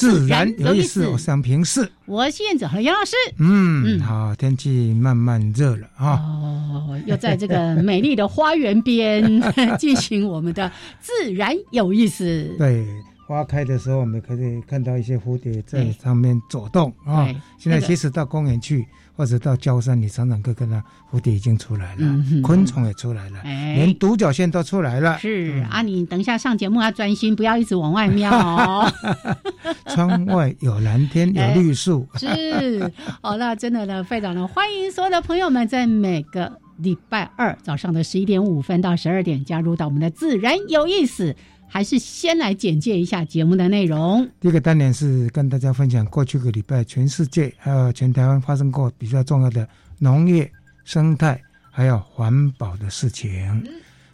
[0.00, 3.14] 自然有意思，我想平视，我是燕子和杨老师。
[3.38, 9.22] 嗯，好，天气慢慢热了啊，哦，又在这个美丽的花园边
[9.78, 12.48] 进行我们的自然有意思。
[12.56, 12.86] 对，
[13.30, 17.28] 花开的时候，我们可以看到一些蝴蝶在上面走动啊。
[17.56, 18.84] 现在其实到公园去。
[19.16, 25.18] 或者到郊山，你常常可看到蝴蝶已经出来了，昆虫也出来了，连独角仙都出来了。
[25.18, 28.90] 是啊，你等一下上节目要专心，不要一直往外瞄哦。
[29.94, 32.08] 窗外有蓝天，有绿树。
[32.16, 41.36] 是，好，那真的呢，非常的欢迎所有的朋友们在每个礼拜二早上的十一点五分到十二点加入到我们的自然有意思。
[41.72, 44.28] 还是先来简介一下节目的内容。
[44.40, 49.66] 第一个单元是跟大家分享过去个礼拜全世界还有全台湾发生过比较重要的
[49.98, 50.50] 农业、
[50.84, 51.40] 生态
[51.70, 53.64] 还有环保的事情。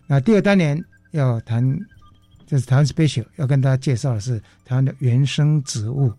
[0.07, 1.65] 那第二单元要谈，
[2.47, 6.13] 就是台湾 special 要跟大家介绍的是台湾的原生植物。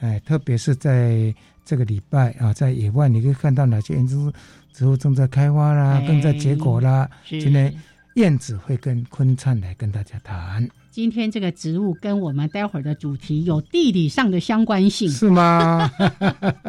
[0.00, 1.32] 哎，特别是在
[1.64, 4.32] 这个礼拜啊，在野外你可以看到哪些原生
[4.72, 7.08] 植物正在开花啦，正在结果啦。
[7.24, 7.72] 今天。
[8.16, 10.68] 燕子会跟昆灿来跟大家谈。
[10.92, 15.90] 今天这个植物跟我们待会儿的主题有地理上的相关性，是吗？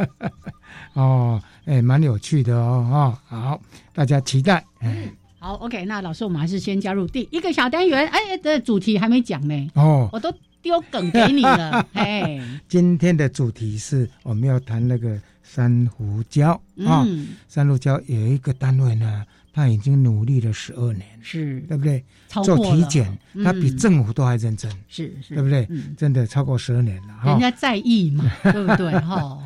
[0.96, 3.62] 哦，哎，蛮有趣的哦，哈，好，
[3.94, 4.66] 大家期待。
[4.80, 8.08] 哎，好，OK，那老师，我们还是先加入第一个小单元。
[8.08, 11.86] 哎，的主题还没讲呢，哦，我都丢梗给你了。
[11.92, 16.58] 哎，今天的主题是我们要谈那个珊瑚礁
[16.88, 17.06] 啊，
[17.50, 19.26] 珊瑚礁有一个单位呢。
[19.54, 22.04] 他已经努力了十二年，是对不对？
[22.44, 25.68] 做体检，他比政府都还认真，是是，对不对？
[25.96, 28.92] 真的超过十二年了，人家在意嘛， 对不对？
[29.02, 29.38] 哈，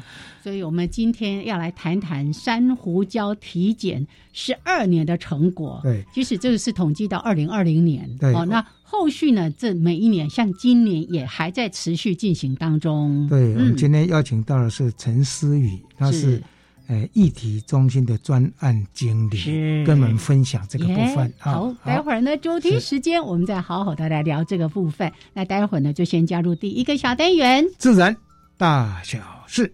[0.41, 5.81] 所以我们今天要来谈谈珊瑚礁体检十二年的成果。
[5.83, 8.33] 对，其实这个是统计到二零二零年，对。
[8.33, 9.51] 哦，那后续呢？
[9.51, 13.27] 这每一年，像今年也还在持续进行当中。
[13.27, 16.41] 对，我们今天邀请到的是陈思雨，他是。
[16.87, 21.51] 呃，议题中心的专案经理跟我们分享这个部分啊。
[21.51, 25.11] 好，待会儿呢，主题时间我们再好好的来聊这个部分。
[25.33, 28.15] 那待会儿呢，就先加入第一个小单元——自然
[28.57, 29.73] 大小事。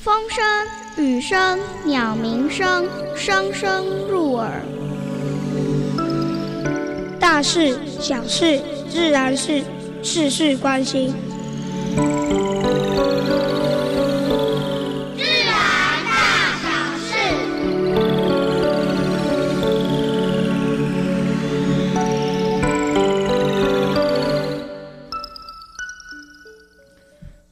[0.00, 0.81] 风声。
[0.98, 2.86] 雨声、鸟鸣声，
[3.16, 4.62] 声声入耳。
[7.18, 8.60] 大事、小事、
[8.90, 9.62] 自然是，
[10.02, 11.14] 事事关心。
[15.16, 15.54] 自然
[16.04, 16.12] 大
[16.62, 17.10] 小事。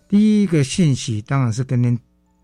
[0.08, 1.98] 第一个信息当然是跟您。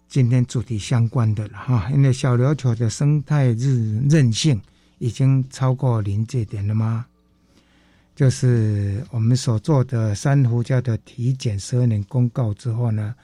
[0.09, 4.61] 今天主题相关的了哈，因为小琉球的生态日韧性
[4.99, 7.05] 已经超过临界点了吗？
[8.15, 13.15] 就是我们所做的珊瑚礁的体检十二年公告之后呢，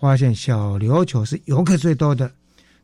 [0.00, 2.28] 发现小琉球是游客最多的，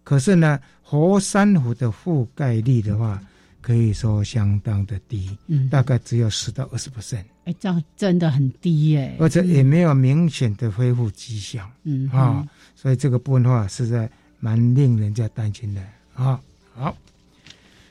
[0.04, 3.20] 可是呢，活珊瑚的覆盖率的话，
[3.60, 7.24] 可以说相当的低，嗯，大概只有十到二十 percent。
[7.47, 12.47] 哎，这样真的很低耶，而且也没有明显的恢复迹象，嗯啊。
[12.76, 14.08] 所以这个部分的话，实在
[14.38, 15.82] 蛮令人家担心的
[16.14, 16.38] 啊。
[16.74, 16.94] 好，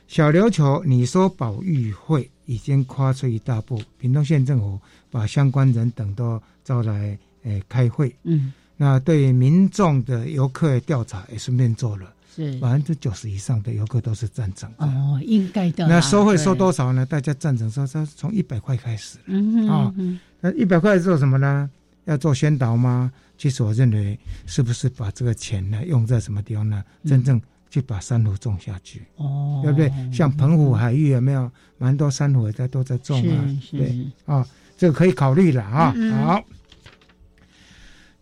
[0.06, 4.80] 小琉球，你说保育会已经跨出一大步，屏东县政府
[5.10, 8.14] 把相关人等都招来，诶，开会。
[8.22, 14.70] 嗯，那对民众的游客调查也顺便做了，是百分之九十以上的游客都是赞成。
[14.78, 15.88] 哦，应该的。
[15.88, 17.04] 那收费收多少呢？
[17.04, 19.18] 大家赞成说说从一百块开始。
[19.26, 19.92] 嗯啊，
[20.40, 21.68] 那一百块做什么呢？
[22.06, 23.12] 要做宣导吗？
[23.38, 26.82] 其实我认为，是不是把这个钱呢用在什么地方呢？
[27.04, 29.92] 真正去把珊瑚种下去，哦，对不对？
[30.12, 33.44] 像澎湖海域有没有蛮多珊瑚在都在种啊？
[33.60, 34.46] 是对是，啊，
[34.78, 35.94] 这个可以考虑了啊。
[36.24, 36.42] 好，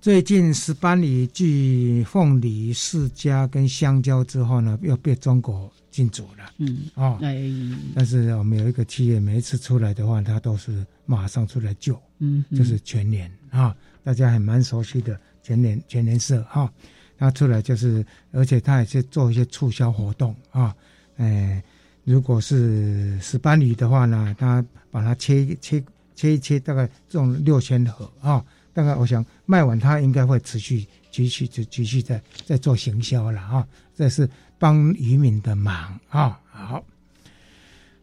[0.01, 7.19] 最近石斑鱼继凤梨、释迦跟香蕉之后呢，又被中国禁止了嗯，啊。
[7.23, 7.49] 哎，
[7.95, 16.71] 但是我们有一个企业，每一次出来的话，它都是马上出来救，嗯，嗯就是全联啊，大家还蛮熟悉的全联全联社哈。
[17.17, 20.75] 他出来就是，而且他也是做一些促销活动啊。
[21.17, 21.63] 哎，
[22.03, 25.83] 如果是石斑鱼的话呢，他把它切切
[26.17, 28.45] 切一切，大概种六千盒啊。
[28.73, 33.67] 大概我想卖完，他应该会持续继续就继续在在做行销了啊。
[33.95, 34.29] 这是
[34.59, 36.41] 帮渔民的忙啊。
[36.51, 36.85] 好，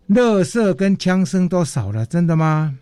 [0.08, 2.80] 乐色跟枪声都少了，真的吗？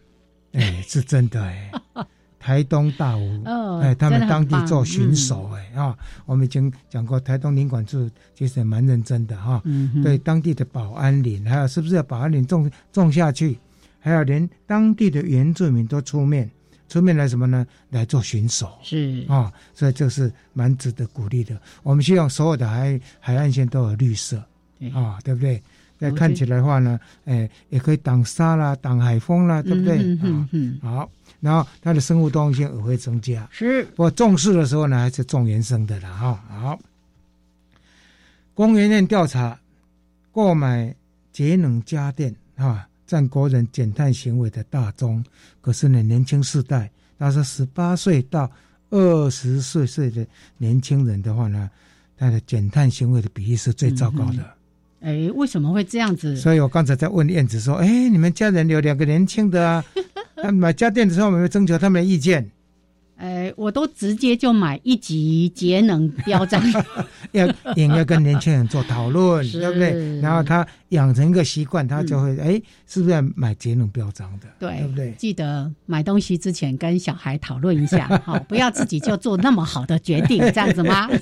[0.54, 1.72] 哎，是真的哎。
[2.42, 13.60] 台东大武，哦哎，他们当地做巡守，哎啊、我们已经讲过，台东领管处其实也蛮认真的哈、嗯，对当地的保安林，还有是不是要保安林种种下去，
[14.00, 16.50] 还有连当地的原住民都出面，
[16.88, 17.68] 出面来什么呢？
[17.90, 21.62] 来做巡守是啊、所以这是蛮值得鼓励的。
[21.84, 24.42] 我们希望所有的海海岸线都有绿色
[24.80, 25.62] 对啊、对不对？
[26.02, 29.98] 那看起来的话呢，哎，也可以挡沙啦，挡海风啦，对不对？
[29.98, 31.12] 啊、嗯，好，
[31.42, 33.46] 然后它的生物多样性也会增加。
[33.52, 36.44] 是不过重视的时候呢，还是种原生的啦哈。
[36.48, 36.80] 好，
[38.54, 39.60] 公园院调查，
[40.32, 40.96] 购买
[41.34, 45.22] 节能家电啊，占国人减碳行为的大宗。
[45.60, 48.50] 可是呢，年轻世代，他说十八岁到
[48.90, 50.26] 二十岁岁的
[50.58, 51.70] 年轻人的话呢，
[52.18, 54.56] 他的减碳行为的比例是最糟糕的。
[55.02, 56.36] 哎，为什么会这样子？
[56.36, 59.84] 所以我刚才在问燕子说：“哎，你们家人有两个年轻的啊，
[60.42, 62.50] 他买家电的时候有没有征求他们的意见？
[63.18, 66.64] 哎，我都直接就买一级节能标章，
[67.34, 70.22] 要也要跟年轻人做讨论，是对不对？
[70.22, 74.48] 然后他养成一个习惯，他就会哎、是不是要买节能标章的？
[74.58, 75.12] 对对不对？
[75.18, 81.10] 记得买东西之前跟小孩讨论一下，好，不要自己就做那么好的决定，这样子吗？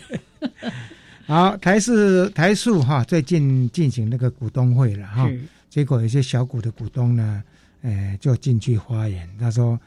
[1.27, 5.29] 好，台式台塑哈最近进行那个股东会了哈，
[5.69, 7.43] 结果有些小股的股东呢，
[7.81, 9.77] 呃，就进去发言，他说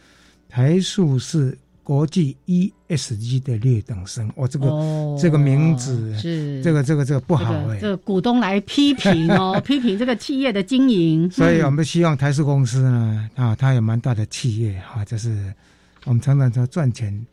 [0.50, 6.62] 台塑是国际 ESG 的劣等生，我、这个、哦这个名字是。
[6.62, 15.50] 这个这个这个不好这个股东来批评哦， 批评这个企业的经营，所以我嗯们希望台塑公司呢，啊，它有蛮大的企业哈、就是
[16.04, 17.26] 我们常常说赚钱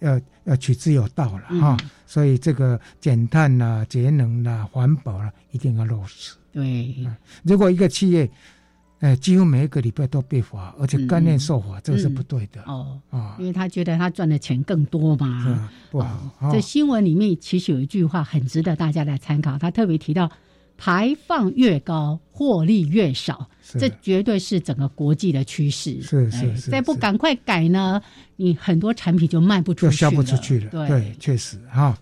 [0.00, 6.34] 要要取之有道了哈、嗯所以这个减碳啦、节能啦、环保啦，一定要落实。
[6.52, 6.94] 对
[7.42, 8.30] 如果一个企业，
[9.00, 15.44] 哎，几乎每一个礼拜都被罚，而且干练受罚，这个是不对的、哦，啊因，为他觉得他赚的钱更多嘛。
[15.44, 16.30] 吧不好。
[16.38, 20.30] 哦这新闻里面其实有一句话很值得大家来参考，他特别提到
[20.76, 26.00] 排放越高，获利越少，是这绝对是整个国际的趋势。
[26.02, 28.00] 是是哎是是再不赶快改呢，
[28.36, 30.86] 你很多产品就卖不出去就销不出去了。
[30.88, 31.96] 对，确实哈。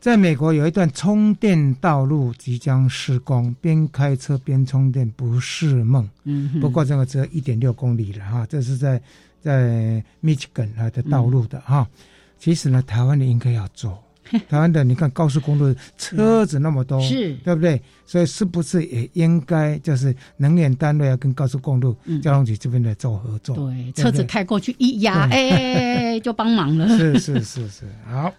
[0.00, 6.10] 在美国有一段充电道路即将施工，边开车边充电不是梦。
[6.24, 9.00] 嗯，不过这个只有一点六公里了哈，这是在
[9.40, 11.88] 在 Michigan 啊的道路的哈。
[12.36, 14.02] 其实呢，台湾的应该要做。
[14.48, 17.80] 台湾的你看高速公路车子那么多，是对不对？
[18.06, 23.56] 所以是不是也应该就是能源单位要跟高速公路嗯交通局这边来做合作？
[23.56, 26.86] 对，对车子开过去一压，哎，就帮忙了。
[26.96, 28.32] 是是是是，好。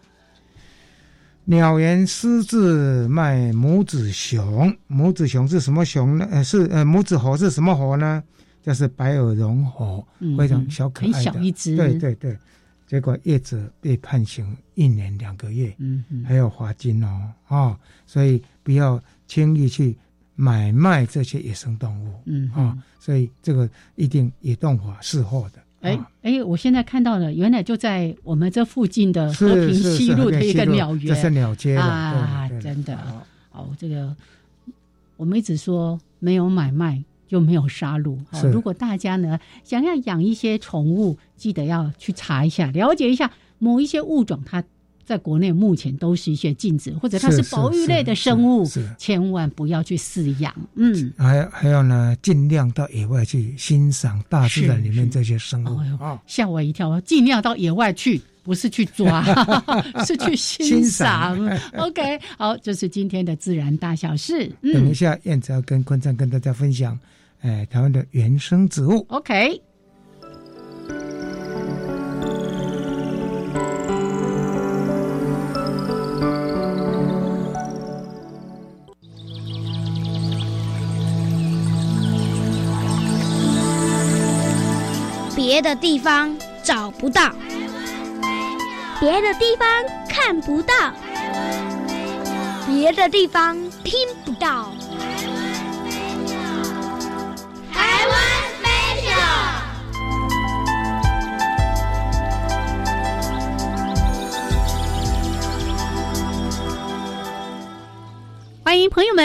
[1.45, 6.25] 鸟人私自卖母子熊，母子熊是什么熊呢？
[6.31, 8.23] 呃，是呃母子猴是什么猴呢？
[8.61, 12.37] 就是白耳绒猴，嗯非常小可爱的，很小一只对对对，
[12.93, 19.97] 结果业者被判刑一年两个月，嗯嗯，还有罚金哦啊、所以不要轻易去
[20.35, 25.53] 买卖这些野生动物嗯啊、嗯所以这个一定野动法事后的。
[25.81, 32.95] 哎啊哎，我现在看到了，原来就在我们这附近的和平西路的一个鸟园，这是鸟街了啊真的
[33.51, 34.15] 哦，这个
[35.17, 38.15] 我们一直说没有买卖就没有杀戮。
[38.29, 44.63] 哦，如果大家呢想要养一些宠物，记得要去查一下，了解一下某一些物种它。
[45.05, 50.55] 在国内目前都是一些禁止，或者它是保育类的生物是是是，千万不要去饲养。
[50.75, 55.77] 嗯，还有还有呢，尽量到野外去欣赏大自然里面是这些生物。
[56.25, 57.01] 吓我一跳！
[57.01, 59.21] 尽量到野外去，不是去抓，
[60.07, 61.59] 是去欣欣赏赏。
[61.79, 64.47] OK，好，这是今天的自然大小事。
[64.61, 66.97] 等一嗯下，燕子要跟坤灿跟大家分享，
[67.43, 69.61] 哎，他们的原生植物，ok。
[85.35, 87.29] 别的地方找不到，
[89.01, 89.67] 别的地方
[90.07, 90.73] 看不到，
[92.65, 94.73] 别的地方听不到。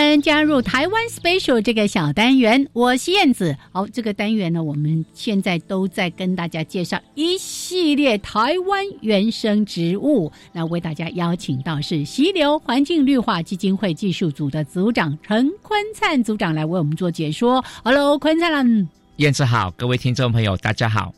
[0.09, 3.55] 们加入台湾 Special 这个小单元，我是燕子。
[3.73, 10.33] 好，这个单元呢，我们现在都在跟大家介绍一系列台湾原生植物。
[10.50, 17.62] 那为大家邀请到是溪流环境绿化基金会技术组的组长陈坤灿组长来为我们做解说。
[17.85, 21.12] Hello，坤灿，燕子好，各位听众朋友，大家好。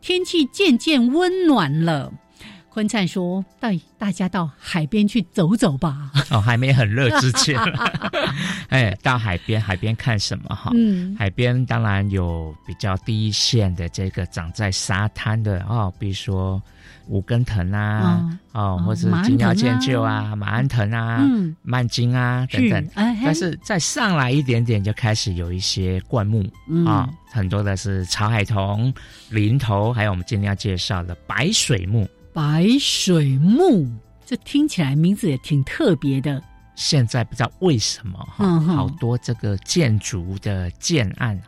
[0.00, 2.12] 天气渐渐温暖了。
[2.72, 7.60] 坤灿说：“带大家到海边去走走吧。”哦，还没很热之前，
[8.70, 10.70] 哎，到海边，海边看什么哈？
[10.74, 16.62] 嗯，海边当然有比较第一线的这个长在沙滩的哦，比如说
[17.08, 21.20] 五根藤啊，哦，或者金腰剑臼啊、马鞍藤啊、
[21.60, 22.88] 蔓荆啊等等。
[22.94, 26.42] 但是再上来一点点，就开始有一些灌木
[26.86, 28.90] 啊，很多的是草海桐、
[29.28, 32.08] 林头，还有我们今天要介绍的白水木。
[32.32, 33.86] 白水木，
[34.24, 36.42] 这听起来名字也挺特别的。
[36.74, 41.38] 现在不知道为什么哈，好多这个建筑的建案，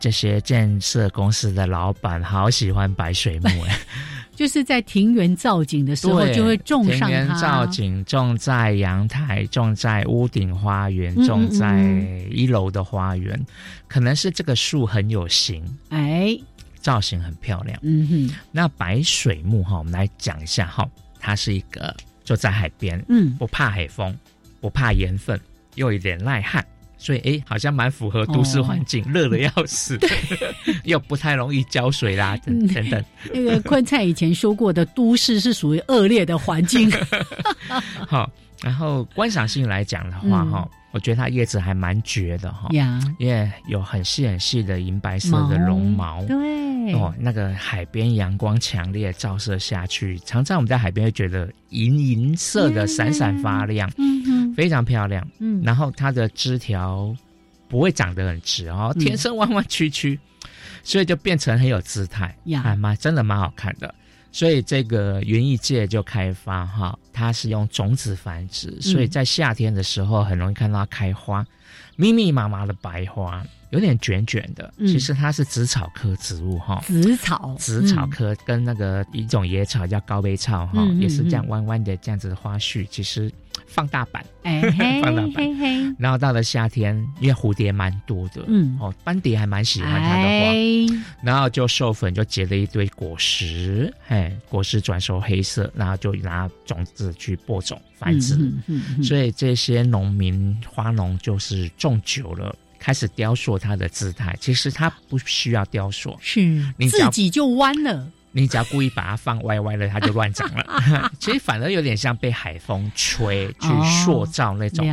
[0.00, 3.78] 这些建设公司的老板好喜欢白水木哎，
[4.34, 11.80] 就是在庭园造景的时候就会种上庭园造景，种在阳台，种在屋顶花园，种在
[12.32, 13.46] 一楼的花园，
[13.86, 15.64] 可能是这个树很有型。
[15.90, 16.36] 哎。
[16.80, 18.36] 造型很漂亮，嗯哼。
[18.50, 21.94] 那白水木哈，我们来讲一下哈，它是一个
[22.24, 24.16] 就在海边，嗯，不怕海风，
[24.60, 25.38] 不怕盐分，
[25.74, 26.64] 又有点耐旱，
[26.96, 29.98] 所以哎，好像蛮符合都市环境，热的要死，
[30.84, 33.04] 又不太容易浇水啦，等等等。
[33.32, 36.90] 那个昆菜以前说过的，都市是属于恶劣的环境。
[38.06, 38.30] 好，
[38.62, 40.68] 然后观赏性来讲的话哈。
[40.90, 42.70] 我觉得它叶子还蛮绝的哈，
[43.18, 46.34] 因为有很细很细的银白色的绒毛，对
[46.94, 57.14] 哦，那个海边阳光强烈照射下去，常常我们在海边会觉得银银色的闪闪发亮，嗯嗯，非常漂亮，嗯，然后它的枝条
[57.68, 60.18] 不会长得很直哦，天生弯弯曲曲，
[60.82, 63.94] 所以就变成很有姿态，还蛮真的蛮好看的。
[64.30, 71.44] 所以这个园艺界就开发哈，它是用种子繁殖，所以在夏天的时候很容易看到它开花，
[71.96, 74.72] 密密麻麻的白花，有点卷卷的。
[74.78, 83.30] 其实它是紫草科植物哈，紫草，紫草科跟那个一种野草叫高背草哈，也是这样弯弯的这样子的花絮，其实。
[83.66, 84.62] 放大版，哎，
[85.02, 85.96] 放大版。
[85.98, 98.38] 然后到了夏天，因为蝴蝶蛮多的，嗯，哦，斑蝶还蛮喜欢它的花，然后就授粉，就结了一堆果实，嘿，果实转熟黑色，然后就拿种子去播种繁殖。
[99.02, 104.36] 所以这些农民花农就是种久了，开始雕塑它的姿态。
[104.40, 106.40] 其实它不需要雕塑，是
[106.76, 108.10] 你自己就弯了。
[108.32, 111.10] 你只要故意把它放歪歪了，它就乱长了。
[111.18, 113.68] 其实反而有点像被海风吹去
[114.04, 114.86] 塑造那种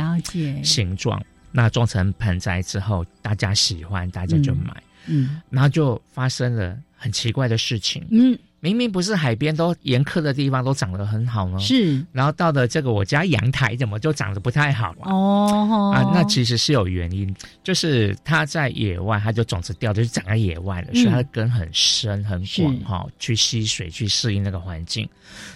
[0.62, 1.22] 形状。
[1.52, 4.82] 那种成盆栽之后，大家喜欢，大家就买。
[5.06, 8.04] 嗯，然后就发生了很奇怪的事情。
[8.10, 8.38] 嗯。
[8.60, 15.02] 明明不是海边都严苛的地方都长得很好呢，是，然后到了这个我家阳台怎么就长得不太好了？
[15.04, 17.32] 哦，啊，那其实是有原因，
[17.62, 25.08] 就是它在野外，它就种子掉，就是长在野外了，所以它的根很深很广哈，去吸水去适应那个环境。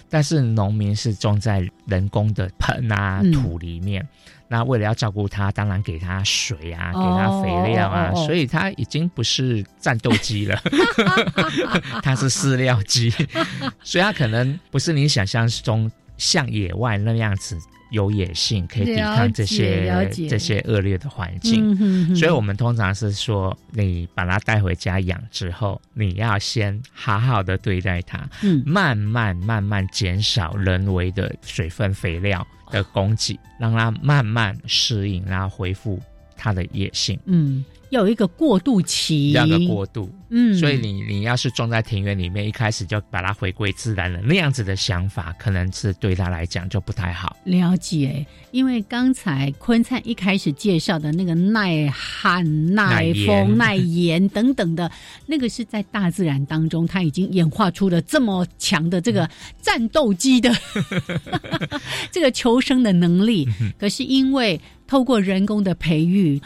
[0.09, 4.07] 但是农民是种在人工的盆啊土里面。
[4.51, 10.61] 那为了要照顾它，当然给它水啊，给它肥料啊，所以它已经不是战斗机了，
[12.03, 13.09] 它是饲料机，
[13.81, 17.57] 所以它可能不是你想象中像野外那样子。
[17.91, 28.25] 有野性，可以抵抗这些这些恶劣的环境，所以我们通常是说，你把它带回家养之后，你要先好好的对待它，
[28.65, 35.99] 慢慢慢慢减少人为的水分肥料的供给，让他慢慢适应，然后恢复
[36.35, 37.19] 他的野性。
[37.25, 37.63] 嗯。
[37.91, 47.35] 有一个过渡期，两个过渡，嗯，所以你你要是种在庭院里面，一开始就把它回归自然了，那样子的想法，可能是对他来讲就不太好。
[47.43, 54.89] 了解，因为刚才坤灿一开始介绍的那个耐旱、耐风、耐盐 等等的，
[55.25, 59.29] 那个是在大自然当中，它已经演化出了这么强的这个
[59.61, 60.49] 战斗机的
[62.09, 63.45] 这个求生的能力。
[63.77, 66.41] 可是因为透过人工的培育。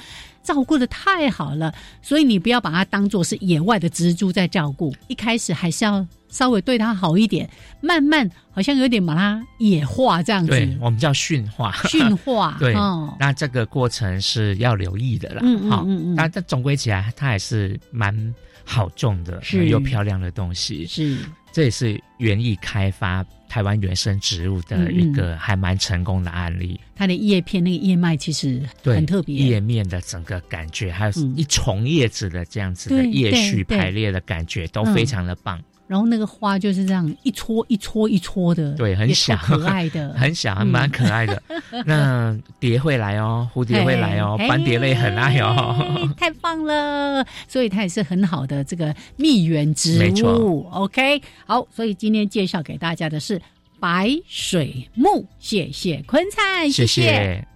[0.45, 4.93] 照顾的太好了，所以你不要把它当做是野外的蜘蛛在照顾。
[5.07, 7.49] 一开始还是要稍微对它好一点，
[7.81, 10.51] 慢慢好像有点把它野化这样子。
[10.51, 11.73] 对，我们叫驯化。
[11.89, 12.55] 驯化。
[12.61, 12.73] 对，
[13.19, 15.39] 那这个过程是要留意的啦。
[15.43, 16.15] 嗯嗯嗯嗯。
[16.15, 18.33] 但但总归起来，它还是蛮
[18.63, 20.85] 好种的，是又漂亮的东西。
[20.85, 21.17] 是。
[21.51, 26.79] 这也是园艺开发台湾原生植物的一个还蛮成功的案例。
[26.95, 35.61] 它的叶片那个叶脉其实很特别，叶面的整个感觉，还有一重叶子的这样子的叶序排列的感觉，都非常的棒。
[35.87, 41.41] 然后那个花就是这样一撮一撮一撮的，对，很小，可爱的， 很小，还蛮可爱的。
[41.85, 47.25] 那蝶会来哦，蝴蝶会来哦，斑蝶类很爱哦， 太棒了！
[47.47, 49.99] 所以它也是很好的这个蜜源植物。
[49.99, 53.41] 没错，OK，好，所以今天介绍给大家的是
[53.79, 57.54] 白水木，谢谢坤灿，谢谢。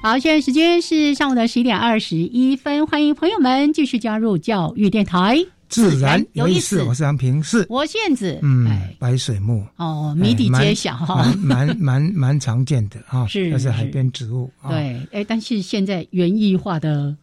[0.00, 5.36] 好，现在时间是上午的十一点二十一分，欢迎朋友们继续加入教育电台，
[5.68, 6.80] 自然有意思。
[6.84, 7.66] 我是杨平，是。
[7.68, 9.66] 我燕子，嗯，白水木。
[9.74, 10.94] 哦，谜底揭晓。
[10.94, 17.14] 哈，蛮蛮 蛮常见的哈，是，那是海边植物，对，哎，但是现在园艺化的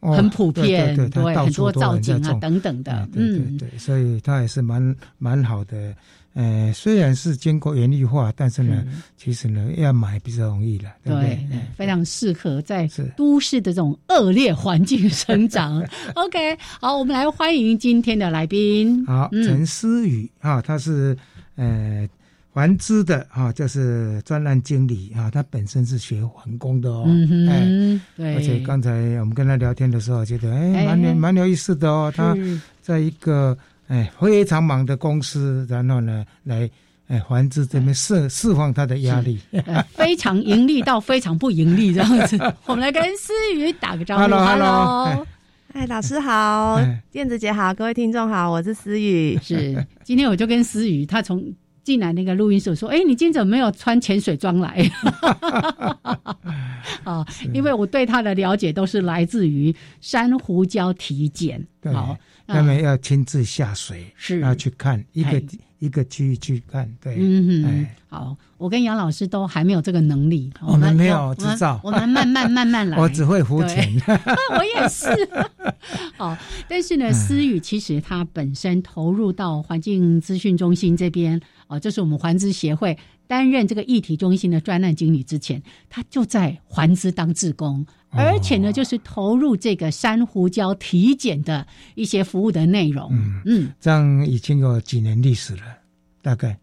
[0.00, 5.94] 很普遍，对，很多造景啊等等的，嗯，对，所以它也是蛮蛮好的。
[6.34, 8.84] 呃，虽然是经过园艺化，但是呢，
[9.16, 11.38] 其实呢，要买比较容易了，对不对？
[11.76, 15.80] 非常适合在都市的这种恶劣环境生长。
[16.14, 19.06] OK， 好，我们来欢迎今天的来宾。
[19.06, 21.16] 好，陈思雨啊，他是
[21.54, 22.04] 呃
[22.50, 27.04] 环资的啊，就是专栏经理啊，他本身是学环工的哦。
[27.06, 28.34] 嗯哎，对。
[28.34, 32.12] 而且刚才我们跟他聊天的时候，觉得哎，蛮蛮有意思的哦。
[32.12, 32.36] 他
[32.82, 33.56] 在一个。
[33.88, 36.68] 哎，非常忙的公司，然后呢，来
[37.06, 39.38] 哎，环资这边释释放他的压力，
[39.92, 42.38] 非常盈利到非常不盈利这样子。
[42.64, 45.26] 我们来跟思雨打个招呼，Hello，
[45.74, 46.80] 哎，老师好，
[47.12, 49.38] 燕子姐好，各位听众好，我是思雨。
[49.44, 51.44] 是，今天我就跟思雨，他从
[51.82, 54.90] 进来那个录音室说，哎，你今天怎么没有穿潜水装来？
[57.04, 62.16] 啊，因为我对他的了解都是来自于珊瑚礁体检，好。
[62.46, 65.42] 他们要亲自下水，是要去看一个
[65.78, 67.16] 一个区域去看，对。
[67.18, 72.96] 嗯嗯，好，我跟杨老师都还没有这个能力，我们没有执照，我们慢慢慢慢来。
[73.00, 73.92] 我只会浮潜，
[74.58, 75.08] 我也是。
[76.16, 76.36] 好，
[76.68, 82.96] 但是呢，思雨其实他本身投入到环境资讯中心这边，哦，这是我们环资协会。
[83.26, 87.84] 担任这个议题中心的专案经理之前，他就在环资当志工，
[88.16, 93.08] 而且呢，就是投入这个珊瑚礁体检的一些服务的内容。
[93.12, 95.62] 嗯嗯，这样已经有几年历史了，
[96.22, 96.56] 大概。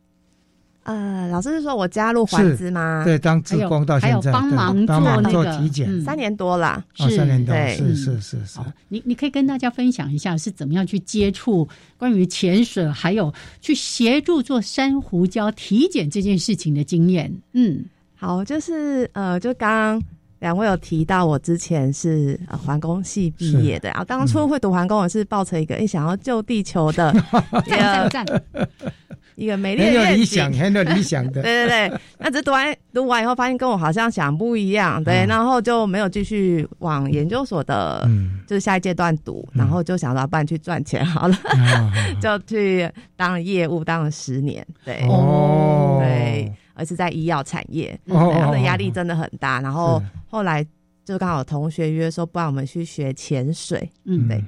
[0.84, 3.04] 呃，老师是说我加入环资吗？
[3.06, 8.60] 对，当志工到现在，帮忙帮忙做体检，三年多了，是三年多，是是是是。
[8.88, 17.32] 你你可以跟大家分享一下是怎么样去接触关于潜水，还有去协助做珊瑚礁体检这件事情的经验。
[17.54, 17.86] 嗯，
[18.16, 20.04] 好，就是呃，就刚刚
[20.42, 27.14] 两位有提到，我之前是环工系毕业的，然后当初会读环工，我是抱着一个诶想要救地球的
[27.70, 28.26] 赞赞。
[29.36, 31.42] 一个美丽的愿景，很有理想的。
[31.42, 38.08] 对对对，那这读完读完以后，发现跟我好像想不一样，对，然后就没有继续往研究所的，
[38.46, 41.36] 就是下一阶段读，然后就想到不然去赚钱好了，
[42.22, 46.51] 就去当业务，当了十年，对，哦，对，
[46.82, 50.65] 而是在医药产业，然后的压力真的很大，然后后来
[51.06, 54.44] 就刚好同学约说，不然我们去学潜水，嗯，对，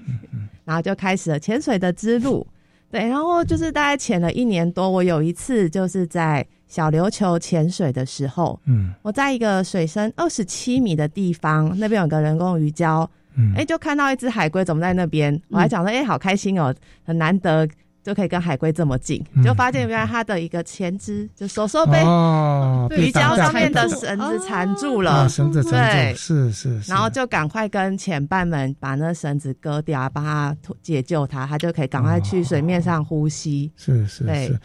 [0.65, 2.46] 然后就开始了潜水的之路。
[2.89, 17.67] 对，然后就是大概潜了一年多，我有一次就是在小琉球潜水的时候，嗯，我在一个水深二十七米的地方，那边有个人工鱼礁，嗯，哎，就看到一只海龟怎么在那边，我还讲说，哎，好开心哦，很难得。
[18.04, 22.00] 就可以跟海龟这么近，就发现原来它的一个前肢就手手被
[22.98, 34.60] 鱼胶上面的绳子缠住了，绳子缠住，是是，然后就赶快跟前伴们把那绳子割掉，帮它解救它，它就可以赶快去水面上呼吸，是是是。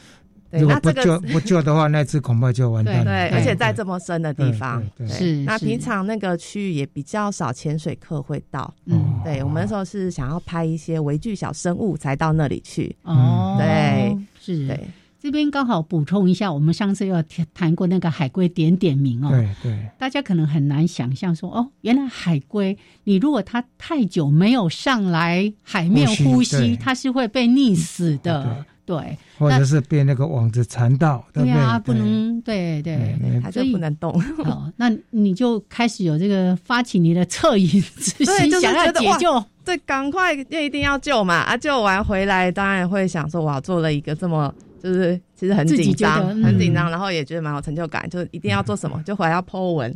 [0.50, 3.04] 如果不救不救的话，那只恐怕就完蛋了。
[3.04, 8.72] 对，而且在这么深的地方，是那平常那个区域也比较少潜水客会到。
[8.86, 12.94] 嗯，对我们那时候是想要拍一些微距小生物才到那里去。
[13.02, 14.88] 哦，对，是，对。
[15.20, 17.20] 这边刚好补充一下，我们上次有
[17.52, 19.30] 谈过那个海龟点点名哦。
[19.30, 28.64] 对对，大家可能很难想象说，哦，原来海龟，你如果它太久没有上来海面呼吸，它是会被溺死的。
[28.88, 31.78] 对，或者是被那个网子缠到，对不对？
[31.80, 33.14] 不能，对对，
[33.52, 34.10] 所以不能动。
[34.46, 41.34] 哦，那你就开始有这个发起你的恻隐之心，想要解救，对，赶快就一定要救嘛！
[41.34, 44.50] 啊，救完回来，当然会想说，哇，做了一个这么，
[44.82, 49.94] 就是其实很紧张，很紧张，然后也觉得蛮有成就感，就一定要做什么，就回来要 po 文，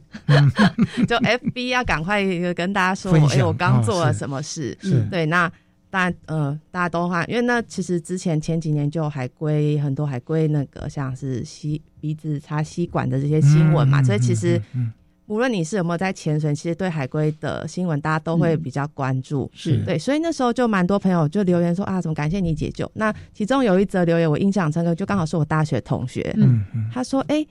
[1.09, 4.77] 就 FB 要赶快跟大家说，哎，我刚做了什么事，
[5.11, 5.51] 对，那。
[5.93, 14.59] 当然，呃，大家都看，因为那其实之前前几年就海龟很多海龟那个像是吸鼻子插吸管的这些新闻嘛，所以其实
[15.27, 22.91] 无论你是有没有在潜水，其实对海龟的新闻大家都会比较关注，是对，所以那时候就蛮多朋友就留言说啊，怎么感谢你解救？
[22.95, 27.47] 那其中有一则留言我印象深刻，就刚好是我大学同学，嗯，他说，哎，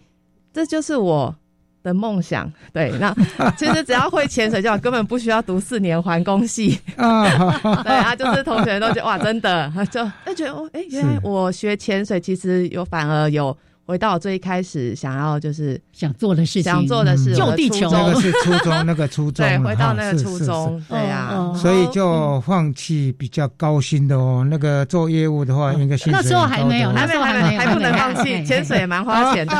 [0.52, 1.36] 这就是我。
[1.84, 3.14] 的梦想，对，那
[3.58, 7.24] 其实只要会潜水就好，根本不需要读四年环工系啊。
[7.84, 13.56] 对啊，就是同学都觉得哇，真的，就就觉得哦，哎，原来我学潜水其实有反而有。
[13.92, 19.46] 回到最一开始想要就是想做的事情，想做的事救地球，那个是初衷， 那个初衷。
[19.46, 21.54] 对，回到那个初衷，对啊。
[21.58, 24.48] 所以就放弃比较高薪的哦。
[24.50, 28.46] 那个做业务的话，应该那时候还没有，还没有，还没有，还不能放弃。
[28.46, 29.54] 潜水也蛮花钱的。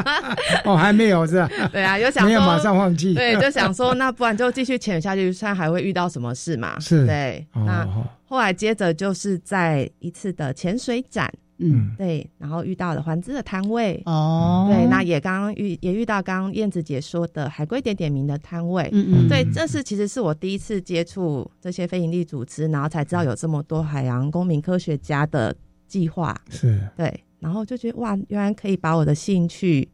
[0.64, 1.50] 哦，还没有是吧？
[1.70, 3.12] 对啊，有想没有马上放弃？
[3.12, 6.80] 对，就想说那不然就继续潜下去，看还会遇到什么事嘛？
[6.80, 7.46] 是，对。
[7.52, 7.86] 那
[8.26, 11.30] 后来接着就是在一次的潜水展。
[11.60, 14.00] 嗯，对，然后遇到了环资的摊位。
[14.06, 25.54] 哦，对，那也刚刚遇也遇到刚刚燕子姐说的海龟点点名的摊位，嗯嗯，对，这是其实是我第一次接触这些非营利组织，然后才知道有这么多海洋公民科学家的
[25.86, 26.80] 计划，是。
[26.96, 29.88] 对，然后就觉得哇，原来可以把我的兴趣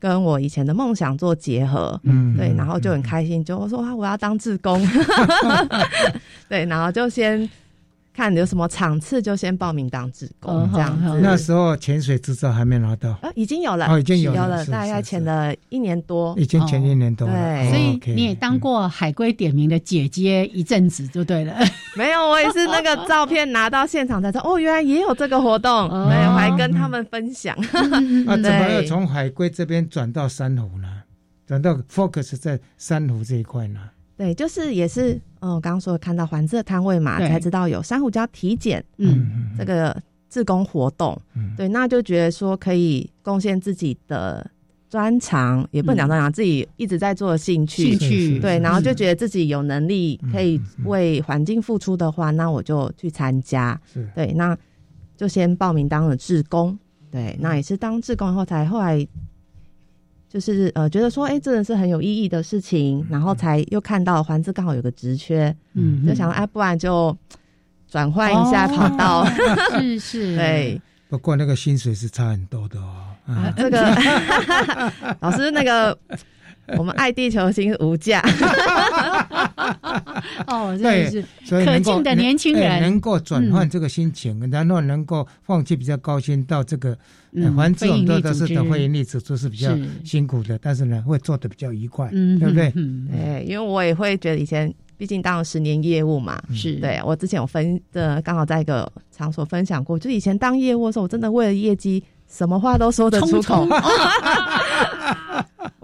[0.00, 4.84] 跟我以前的梦想做结合，嗯，对，然后就很开心，就我说啊，我要当志工，
[6.48, 7.48] 对，然后就先。
[8.18, 11.20] 看有什么场次就先报名当志工这样子。
[11.22, 17.32] 那时候潜水执照还没拿到啊，已经有了，哦，已经有了，大概潜了一年多，已经潜一年多了。
[17.32, 21.54] 对，所以你也当过海龟点名的姐姐一阵子就对了。
[21.96, 27.56] 没有，我也是那个照片拿到现场才知道，哦，原来也有这个活动，对，我还跟他们分享。
[28.26, 30.88] 那 怎么又从海龟这边转到珊瑚呢？
[31.46, 33.78] 转到 focus 在珊瑚这一块呢？
[34.18, 39.96] 对，就是也是，嗯，我刚刚说看到环的摊位嘛，才知道有珊瑚礁体检，嗯，这个
[40.28, 41.16] 自工活动，
[41.56, 44.44] 对，那就觉得说可以贡献自己的
[44.90, 53.80] 专长，也不能讲专长，自己一直在做的兴趣，兴趣，对，然后就觉得自己有能力可以为环境付出的话，那我就去参加，
[54.16, 54.58] 对，那
[55.16, 56.76] 就先报名当了志工，
[57.08, 59.06] 对，那也是当志工后才后来。
[60.28, 67.16] 就是呃，觉得说，哎，真的是很有意义的事情，然后才又看到环志刚好有个职缺，嗯，就想，哎，不然就
[67.88, 69.24] 转换一下跑道，
[69.80, 70.80] 是是，对。
[71.08, 73.06] 不过那个薪水是差很多的哦。
[73.26, 73.96] 啊，这个
[75.20, 75.98] 老师那个。
[76.76, 78.20] 我们爱地球心无价，
[80.46, 81.24] 哦，对，是
[81.64, 82.82] 可敬的年轻人。
[82.82, 86.96] 能够转换这个心情，然后能够放弃比较高薪到这个，
[87.56, 89.70] 反正这种都都是的会盈利指数是比较
[90.04, 92.70] 辛苦的，但是呢会做的比较愉快，对不对？
[92.70, 96.74] 对，因为我也会觉得以前毕竟当了十年业务嘛，是。
[96.74, 103.66] 对我之前有分的刚好在一个场所分享过，就以前当业务的时候，我真的为了业绩什么话都说得出口。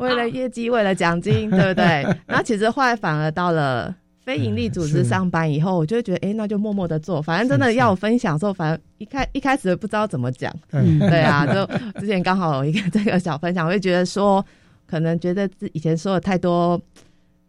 [0.04, 1.84] 为了业绩，为了奖金， 对不对？
[2.26, 7.20] 然后其实后来反而到了非营利组织上班以后，我就会觉得，哎，那就默默的做。
[7.20, 11.66] 反正真的要我分享的时候，反正一开一开始不知道怎么讲，对啊，就
[12.00, 14.44] 之前刚好有一个这个小分享，我就觉得说，
[14.86, 16.80] 可能觉得自以前说了太多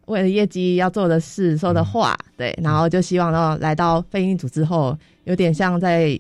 [0.06, 6.20] 为了业绩要做的事、说的话，对，然后就希望到来到非营利组织后，有点像在。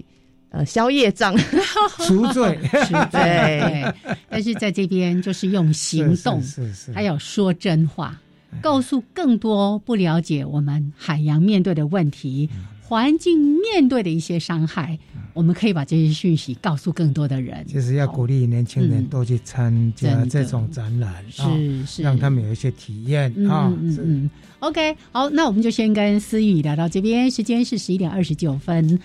[0.55, 1.37] 呃，宵夜账，
[1.99, 2.57] 赎罪，
[3.11, 3.93] 对。
[4.29, 8.17] 但是在这边就是用行动，是是，还有说真话，
[8.61, 12.49] 告诉更多不了解我们海洋面对的问题、
[12.81, 14.97] 环境面对的一些伤害，
[15.33, 17.65] 我们可以把这些讯息告诉更多的人。
[17.67, 23.69] 就是要鼓励年轻人多去参加这种展览，是是，让他们有一些体验啊。
[23.81, 24.29] 嗯嗯。
[24.59, 28.97] OK，好，那我们就先跟思雨聊到这边，时间是十一点二十九分。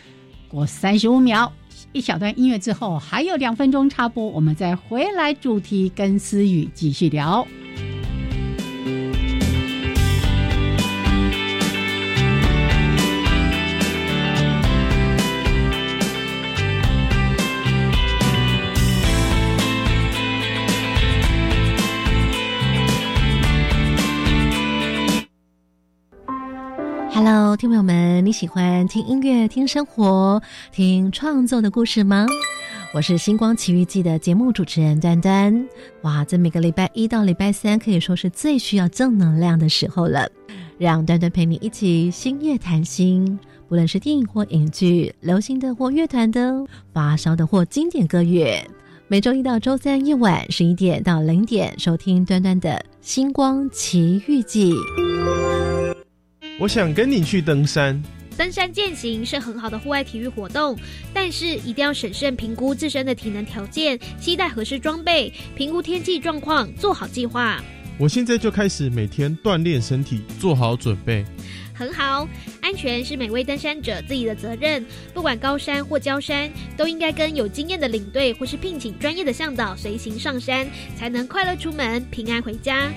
[0.51, 1.53] 过三十五秒，
[1.93, 7.47] 一小段音乐之后，还有两分钟插播，我们再回来主题跟思雨继续聊。
[27.23, 32.27] Hello，听朋友们，你喜欢听音乐、听生活、听创作的故事吗？
[32.95, 35.69] 我是星光奇遇记的节目主持人端端。
[36.01, 40.27] 哇，在每个礼拜一到礼拜三，可以说是最需要正能量的时候了。
[40.79, 48.67] 让端端陪你一起星夜谈心，不论是电影或影剧、流行的或乐团的、发烧的或经典歌乐。
[49.09, 54.73] 每周一到周三夜晚十一点到零点，收听端端的星光奇遇记。
[56.61, 57.99] 我想跟你去登山。
[58.37, 60.79] 登山健行是很好的户外体育活动，
[61.15, 67.65] 但是一定要审慎评估自身的体能条件，携带合适装备，评估天气状况，做好计划。
[67.97, 71.25] 我现在就开始每天锻炼身体，做好准备。
[71.73, 72.29] 很好，
[72.61, 74.85] 安全是每位登山者自己的责任。
[75.15, 82.91] 不管高山或郊山，都应该跟有经验的领队或是聘请专业的向导随行上山，才能快乐出门，平安回家。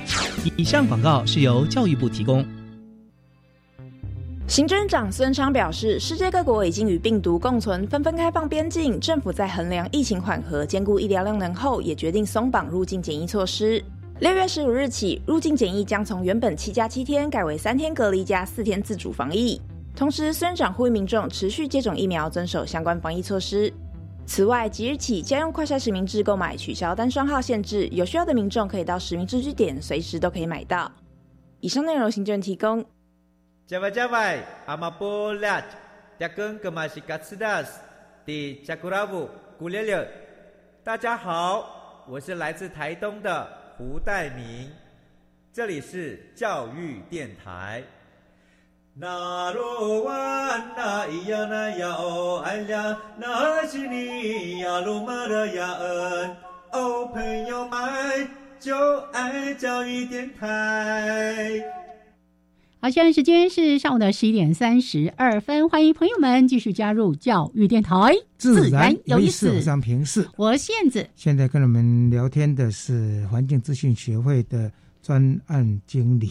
[0.57, 2.45] 以上广告是由教育部提供。
[4.53, 8.99] 行政长孙昌表示，世界各国已经与病毒共存，纷纷开放边境。
[8.99, 13.83] 政府在衡量疫情缓和、兼顾医疗量能后，也决定松绑入境检疫措施。
[14.19, 19.59] 六月十五日起，入境检疫将从原本七加七天改为三天隔离加四天自主防疫。
[19.95, 23.73] 同时，孙长呼吁民众持续接种疫苗，遵守相关防疫措施。
[24.27, 30.91] 此外，即日起，家用快筛实名制购买取消单双号限制，有需要的民众可以到实名制据点，随时都可以买到。
[31.59, 32.85] 以上内容，行政提供。
[33.65, 35.63] 加外加外，阿玛波拉，
[36.19, 37.79] 扎根格玛西卡斯达斯，
[38.25, 40.05] 迪加古拉布古列列。
[40.83, 43.47] 大家好，我是来自台东的
[43.77, 44.69] 胡代明，
[45.53, 47.81] 这里是教育电台。
[48.95, 56.35] 那罗哇那咿呀那呀哦哎呀，那是你呀鲁玛的呀恩
[56.73, 58.27] 哦，朋友们
[58.59, 61.63] 就爱教育电台。
[62.83, 69.61] 好，现在时间是上午的十一点三十二分，欢迎朋友们继续加入教育电台，自然有意思。
[69.61, 71.07] 上平视，我燕子。
[71.15, 74.69] 现在跟我们聊天的是环境资讯学会的
[75.01, 76.29] 专案经理，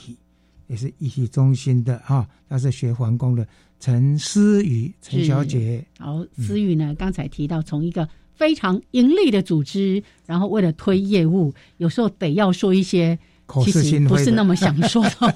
[0.67, 3.49] 也是一体中心的哈，他是学环工的
[3.81, 5.83] 陈思雨陈小姐。
[5.99, 13.19] 好，思雨呢，刚才提到从一个非常盈利的组织，然后为了推业务，有时候得要说一些。
[13.65, 15.31] 其实不是那么想说的话，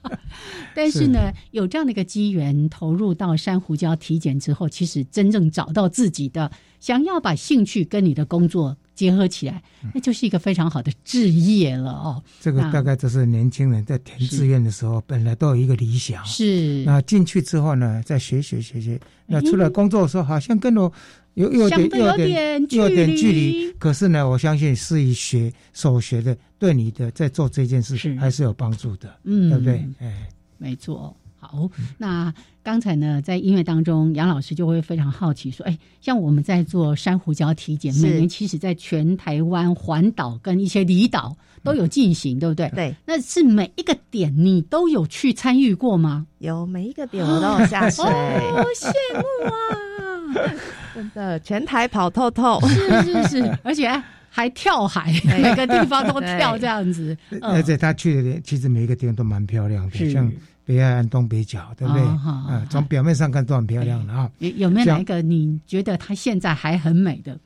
[0.78, 9.60] 但是呢，有这样的一个机缘，投入到珊瑚礁体检之后，其实真正找到自己的，想要把兴趣跟你的工作结合起来，
[9.92, 12.22] 那就是一个非常好的置业了哦。
[12.40, 16.84] 这个大概就是年轻人在填志愿的时候，本来都有一个理想，是。
[16.84, 20.92] 那进去之后呢，再学学学学，那出来工作的时候，好像跟我。
[21.34, 29.88] 有有点有点有点距离，可是呢，我相信是以学所学的，对你的在做这件事还是有帮助的，嗯，对不对？
[30.00, 31.14] 哎，没错。
[31.40, 42.68] 好，那刚才呢，在音乐当中，杨老师就会非常好奇说：“哎，像我们在做珊瑚礁体检，每年其实在全台湾环岛跟一些离岛都有进行，对不对？
[42.70, 46.26] 对，那是每一个点你都有去参与过吗？
[46.38, 50.54] 有，每一个点我都有下水，好 羡慕啊！
[50.92, 53.88] 真的，全台跑透透，是是是，而且
[54.30, 57.16] 还跳海，每个地方都跳这样子。
[57.42, 60.30] 而且他去的其实每一个地方都蛮漂亮的，像
[60.64, 62.02] 北海岸东北角，对不对？
[62.02, 64.30] 啊，从表面上看都很漂亮的啊。
[64.38, 67.38] 有有没有哪一个你觉得它现在还很美的？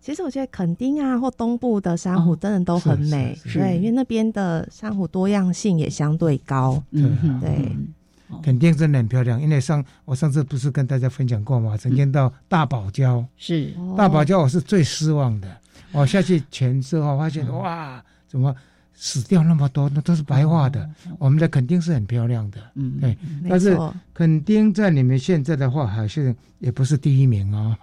[0.00, 6.82] 其实我觉得垦丁啊，或东部的珊瑚真的都很美，对，因为那边的珊瑚多样性也相对高。
[6.92, 7.76] 嗯，对。
[8.42, 11.76] 肯定真的很漂亮，因为上我上次不是跟大家分享过吗？
[11.76, 15.48] 曾经到大堡礁，是大堡礁，我是最失望的。
[15.92, 18.54] 我下去潜之后发现，哇，怎么
[18.94, 19.90] 死掉那么多？
[19.94, 20.88] 那都是白化的。
[21.18, 23.16] 我们的肯定是很漂亮的，嗯，对。
[23.48, 23.78] 但是
[24.12, 27.76] 肯定在你们现在的话，好像也不是第一名哦。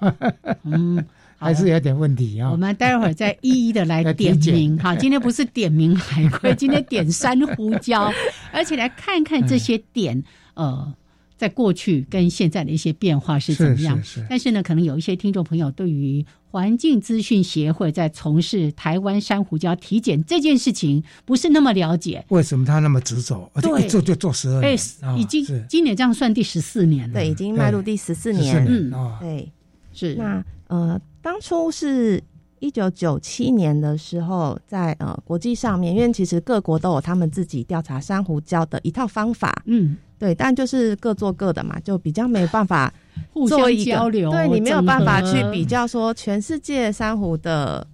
[0.64, 1.04] 嗯。
[1.38, 2.50] 还是有点问题啊！
[2.50, 4.96] 我们待会儿再一一的来点名哈。
[4.96, 8.12] 今天不是点名海龟， 今天点珊瑚礁，
[8.56, 10.94] 而且来看看这些点呃，
[11.38, 14.02] 在过去跟现在的一些变化是怎么样。
[14.30, 22.24] 但是呢，可能有一些听众朋友对于环境资讯协会在从事台湾珊瑚礁体检这件事情不是那么了解。
[22.30, 23.52] 为什么他那么执着？
[23.62, 24.78] 对，做就做十二年，
[25.20, 27.16] 已经今年这样算第十四年了。
[27.16, 28.66] 对，已经迈入第十四年。
[28.66, 29.52] 嗯，对，
[29.94, 31.00] 是那呃。
[31.22, 32.24] 当初是
[32.60, 42.94] 一九九七年的时候，在呃国际上面，因为其实各国都有他们自己调查珊瑚礁的一套方法，嗯，对，但就是各做各的嘛，就比较没有办法
[43.32, 47.86] 互相交流，对你没有办法去比较说全世界珊瑚的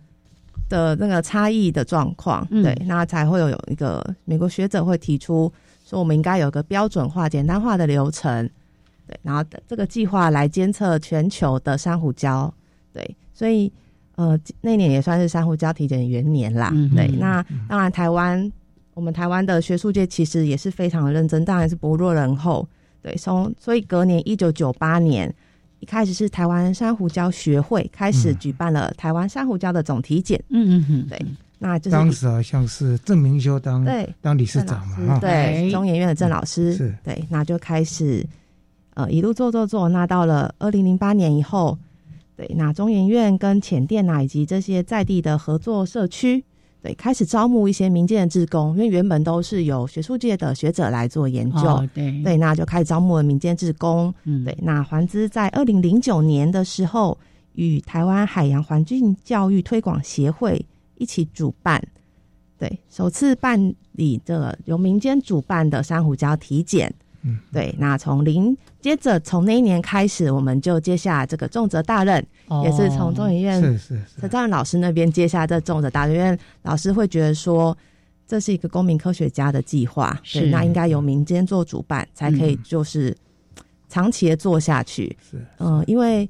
[0.70, 5.52] 的那个差异的状况，对，那才会有有一个美国学者会提出。
[5.84, 8.50] 说我们应该有个标准化、简单化的流程，
[9.06, 12.50] 对，然后这个计划来监测全球的珊瑚礁，
[12.94, 13.70] 对，所以
[14.22, 17.08] 呃，那年也算是珊瑚礁体检元年啦，对。
[17.08, 18.52] 那当然，台湾
[18.94, 22.68] 我们台湾的学术界其实也是非常的认真，当然是不弱人后，
[23.02, 23.16] 对。
[23.16, 25.34] 从所以隔年一九九八年。
[25.80, 31.20] 一开始是台湾珊瑚礁学会开始举办了台湾珊瑚礁的总体检，嗯嗯嗯，对，
[31.58, 38.24] 那就是当时好像是郑明修当对当理事长嘛，对，中研院的郑老师是，对，那就开始
[38.94, 41.76] 呃一路做做做，那到了二零零八年以后，
[42.36, 46.44] 对，那中研院跟浅店啊以及这些在地的合作社区。
[46.84, 54.12] 对，开始招募一些民间的志工，因为原本都是由学术界的学者来做研究，对对，那就开始招募了民间志工。
[54.24, 57.16] 嗯，对，那环资在二零零九年的时候，
[57.54, 60.66] 与台湾海洋环境教育推广协会
[60.98, 61.80] 一起主办，
[62.58, 66.92] 对，首次办理这由民间主办的珊瑚礁体检。
[67.22, 72.26] 嗯，对，那从零接着从那一年开始，我们就接下这个重责大任，
[72.64, 77.78] 也是从中研院是是陈兆老师那边接下这重责大任，因为老师会觉得说
[78.28, 83.16] 这是一个公民科学家的计划，对，那应该由民间做主办，才可以就是
[83.88, 85.16] 长期的做下去。
[85.30, 86.28] 是，嗯，因为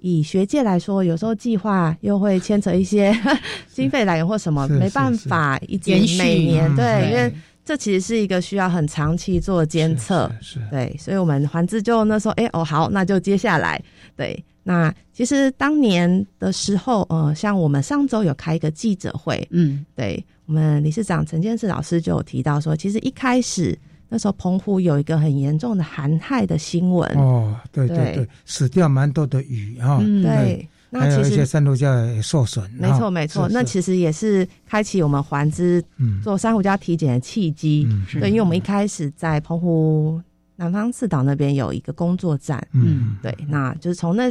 [0.00, 3.16] 以学界来说，有时候计划又会牵扯一些
[3.72, 7.32] 经费来源或什么，没办法一直每年对，因为。
[7.64, 13.80] 这其实是一个需要很长期做监测，是对，所以我们环志就那时候，哎哦好，那就接下来，
[14.16, 30.68] 对，那其实当年的时候，呃，像我们上周有开一个记者会，嗯，对我们理事长陈建世老师就有提到说，其实一开始那时候澎湖有一个很严重的寒害的新闻，哦，对对对，死掉蛮多的鱼啊，对。
[30.94, 33.48] 那其实珊瑚礁也受损，没错没错。
[33.50, 35.82] 那其实也是开启我们环资
[36.22, 37.88] 做珊瑚礁体检的契机。
[38.20, 40.20] 对，因为我们一开始在澎湖
[40.56, 44.30] 南方四岛那边有一个工作站，嗯，对，那就是从那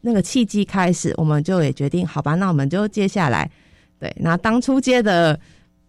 [0.00, 3.50] 那个契机开始，我们就也决定，好吧，那我们就接下来，
[4.00, 5.38] 对，那当初接的。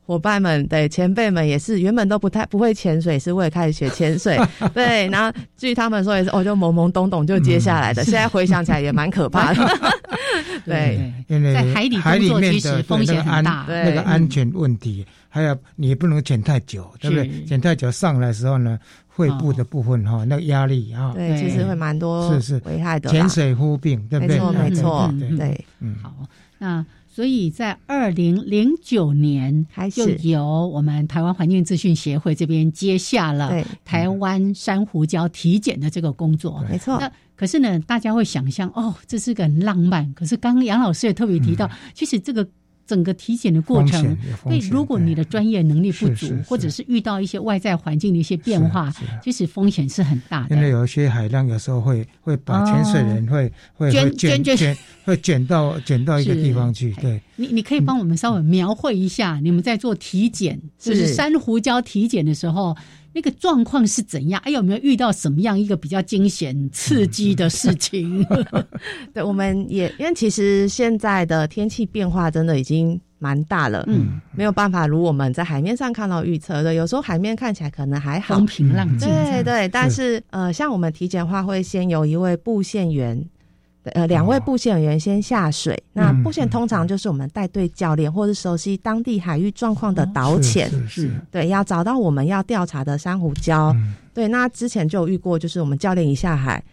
[0.05, 4.39] 伙伴们，对前辈们也是原本都不太不会潜水，是为了开始学潜水。
[4.73, 8.03] 对，然后据他们说也是，哦，就懵懵懂懂就接下来的。
[8.03, 9.67] 现在回想起来也蛮可怕的。
[10.63, 17.45] 对，因为在海里海里面的风险很大，那个安全问题，还有你不能潜太久，对不对？
[17.45, 18.77] 潜太久上来的时候呢，
[19.09, 23.09] 肺部的部分哈，那个压力啊，对，其实会蛮多是是危害的。
[23.09, 24.37] 潜水忽病，对不对？
[24.37, 26.13] 没错，没错，对，嗯，好，
[26.59, 26.85] 那。
[27.15, 36.61] 所以在二零零九年，就由我们台湾环境资讯协会这边接下了台湾珊瑚礁体检的这个工作。
[36.69, 36.99] 没错。
[36.99, 40.13] 那可是呢，大家会想象，哦，这是个很浪漫。
[40.13, 42.45] 可是刚刚杨老师也特别提到，其实这个。
[42.85, 44.15] 整个体检的过程，
[44.47, 48.93] 对，如果你的专业能力不足，或者是遇到一些外在环境的一些变化，
[49.23, 50.55] 其实风险是很大的。
[50.55, 56.93] 因为有一些海浪，有时候会会把潜水人会会卷卷卷，会卷 到卷到一个地方去。
[57.01, 62.75] 对，你你可以帮我们稍微描绘一下，你们在做体检，就是珊瑚礁体检的时候。
[63.15, 64.41] 那个状况是怎样？
[64.43, 68.25] 哎，有没有遇到什么样一个比较惊险、刺激的事情？
[69.13, 76.73] 对，我们也因为其实现在的天气变化真的已经蛮大了，嗯，没有办法如我们在海面上看到预测的。
[76.73, 79.69] 有时候海面看起来可能还好，风平浪静，对对。
[79.69, 83.25] 但是呃，像我们体检的话，会先有一位布线员。
[83.93, 85.79] 呃，两位布线员先下水。
[85.93, 90.69] 那布线通常就是我们带队教练，或者熟悉当地海域状况的导潜。
[90.87, 93.75] 是，对，要找到我们要调查的珊瑚礁。
[94.11, 96.63] 对，那之前就有遇过，就是我们教练一下海，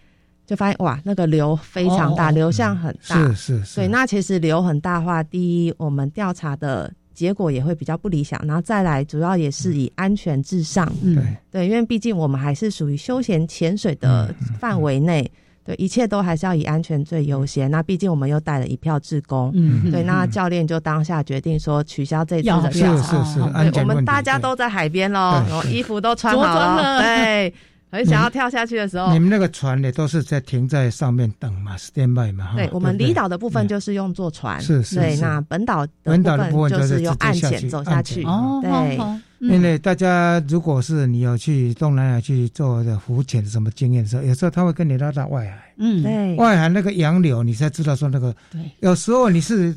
[0.47, 3.17] 就发现哇，那个流非常大，流向很大。
[3.17, 3.77] 是是是。
[3.77, 8.41] 对，那其实流很大的话，第一，我们调查的结果也会比较不理想。
[8.47, 10.91] 然后再来，主要也是以安全至上。
[11.03, 15.31] 对对，因为毕竟我们还是属于休闲潜水的范围内。
[15.65, 17.71] 对，一切都还是要以安全最优先。
[17.71, 19.53] 那毕竟我们又带了一票志工，
[19.91, 23.25] 对，那教练就当下决定说取消这次的调查。
[23.25, 23.41] 是是是，
[23.81, 27.55] 我们大家都在海边喽，衣服都穿好了，对，
[27.93, 32.53] 很想要跳下去的时候，你们那个船也都是在停在上面等嘛，stand by 嘛。
[32.57, 34.97] 对，我们离岛的部分就是用坐船，是是。
[34.97, 38.25] 对，那本岛本岛的部分就是用岸潜走下去。
[38.25, 38.99] 哦，对。
[39.43, 49.75] 因为大家如果是你有去东南亚去做的浮潜什么经验的时候，有时候他会跟你拉到外海，嗯，对，外海那个洋流，你才知道说那个，对，有时候你是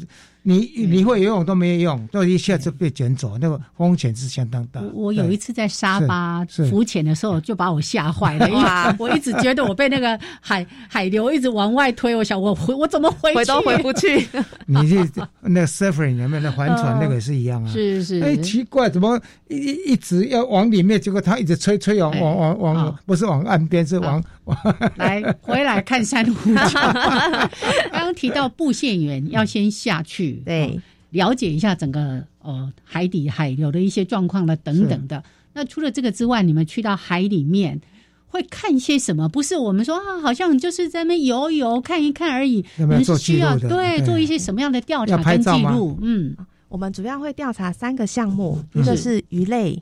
[0.47, 4.79] 你你会游泳都没有用，都一下子被卷走，那个风险是相当大。
[4.93, 14.23] 我有一次在沙巴浮潜的时候，就把我吓坏了，因为我一直觉得我被那个海海流一直往外推，我想我回我怎么回回都回不去。
[14.67, 14.95] 你是
[15.41, 17.71] 那个 surfing 有没有那帆船那个也是一样啊？
[17.73, 18.21] 是是。
[18.21, 24.23] 哎，奇怪，怎么一一直要往里面，结果它一直吹吹往往往往，不是往岸边，是往往
[24.97, 26.93] 来回来看珊瑚礁。
[27.91, 30.43] 刚刚提到布线员要先下去。
[30.45, 30.79] 对，
[31.11, 35.23] 了解一下整个呃海底海流的一些状况了等等的。
[35.53, 37.79] 那除了这个之外，你们去到海里面
[38.27, 39.29] 会看些什么？
[39.29, 42.65] 不是我们说啊，好像就是在那游游看一看而已。
[42.77, 45.97] 你们需要对做一些什么样的调查跟记录？
[46.01, 46.35] 嗯，
[46.67, 49.81] 我们主要会调查三个项目，一个是鱼类。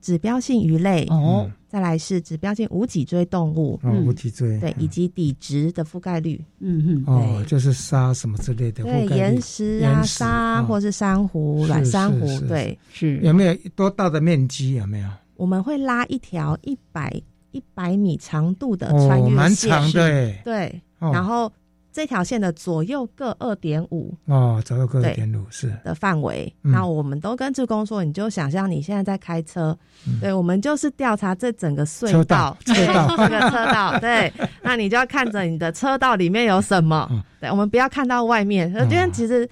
[0.00, 4.58] 指标性鱼类哦，再来是指标性无脊椎动物哦，无脊椎。
[4.58, 13.18] 对，以及底质的覆盖率，嗯哼，哦，就是沙什么之类的，对，岩石啊，沙或是珊瑚、软珊瑚，对，是。
[13.18, 14.74] 有没有多大的面积？
[14.74, 15.08] 有没有？
[15.36, 17.12] 我们会拉一条一百
[17.52, 21.52] 一百米长度的穿越线，蛮长的，对，然后。
[21.98, 25.68] 这条线的左右各二点五哦，左右各二点五是。
[25.82, 26.54] 的范围。
[26.62, 29.76] 那我们都跟志工说，你就想象你现在在开车，
[30.20, 34.32] 对，我们就是调查这整个隧道，车道这 个车道，对，
[34.62, 37.10] 那你就要看着你的车道里面有什么。
[37.40, 39.48] 对，我们不要看到外面，今天其实，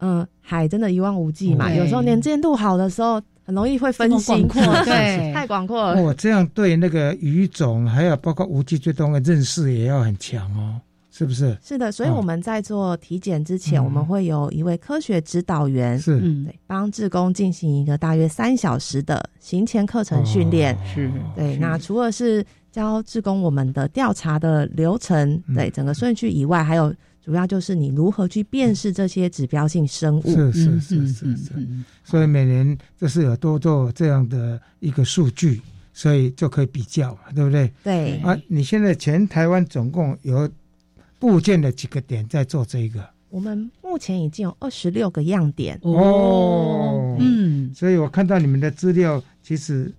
[0.00, 4.46] 嗯，海真的一望无际嘛，有时候连见度好的时候，很容易会分心，
[4.84, 5.98] 对， 太广阔了。
[5.98, 10.78] 哦，这样对那个鱼种还有包括无脊椎动的认识也要很强哦。
[11.16, 11.56] 是不是？
[11.62, 20.76] 是的，所以我们在做体检之前，我们会有一位科学指导员，是，对，帮志工进行一个大约三小时的行前课程训练。
[20.84, 21.56] 是，对。
[21.56, 26.94] 那除了是教志工我们的调查的流程，对整个顺序以外，还有
[27.24, 30.22] 主要就是你如何去辨识这些指标性生物。
[30.22, 31.52] 是是是是是。
[32.04, 35.62] 所以每年就是有多做这样的一个数据，
[35.94, 37.72] 所以就可以比较，对不对？
[37.82, 38.18] 对。
[38.18, 40.46] 啊，你现在全台湾总共有。
[41.18, 45.78] 部件的几个点在做这个，我们目前已经有二十六个样点。
[45.82, 49.92] 哦，嗯，所以我看到你们的资料，其实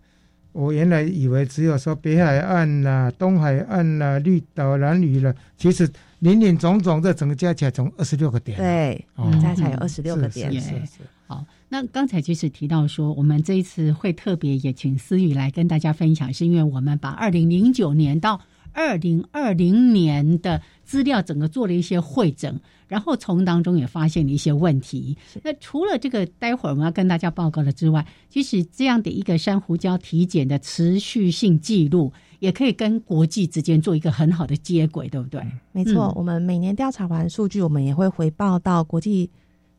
[0.52, 5.90] 我原来以为只有说北海岸啦、东海岸啦、绿岛、蓝屿了，其实
[6.20, 9.06] 林林总总这整个加起来从二十六个点，对，
[9.42, 10.52] 加起来有二十六个点。
[10.54, 11.00] 是是是。
[11.28, 18.40] 好，那刚才就是提到说，我们这一次会特别也请思雨来跟大家分享，是因为我们把二零零九年到
[18.78, 25.18] 二零二零年的资料整个做了一些会诊，然后从当中也发现了一些问题。
[25.42, 35.42] 那除了这个，待会儿我们要跟大家报告的之外，其实这样的一个珊瑚礁体检的持续性记录，也可以跟国际之间做一个很好的接轨，对不对？
[35.72, 39.32] 没错，我们每年调查完数据，我们也会回报到国际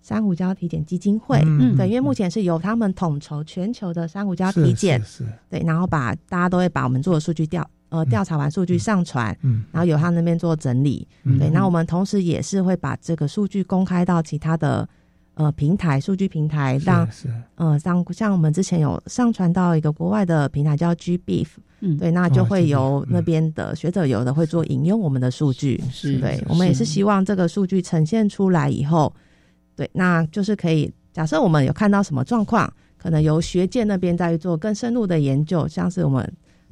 [0.02, 1.40] 珊瑚礁体检基金会。
[1.44, 7.64] 嗯，对，因为目前是由他们统筹全球的珊瑚礁体检，是对，然后把大家都会把我们做的数据调。
[7.90, 11.08] 呃，调查完数据上传，嗯，然后由他那边做整理，
[11.38, 14.86] 对，那我们同时也是会把这个数据公开到其他的
[15.34, 17.08] 呃平台，数据平台，让
[17.54, 21.46] 呃像像我们之前有上传到一个国外的平台叫 GBeef，
[21.80, 26.84] 嗯，对，那就会由那边的学者有的会做引用我们的数据，是对，我们也是。
[26.84, 29.10] 希望这个数据呈现出来以后，
[29.74, 36.30] 对，那就是可以假设我们有看到什么状况，可能由学界那边再去做更深入的研究，像是我们。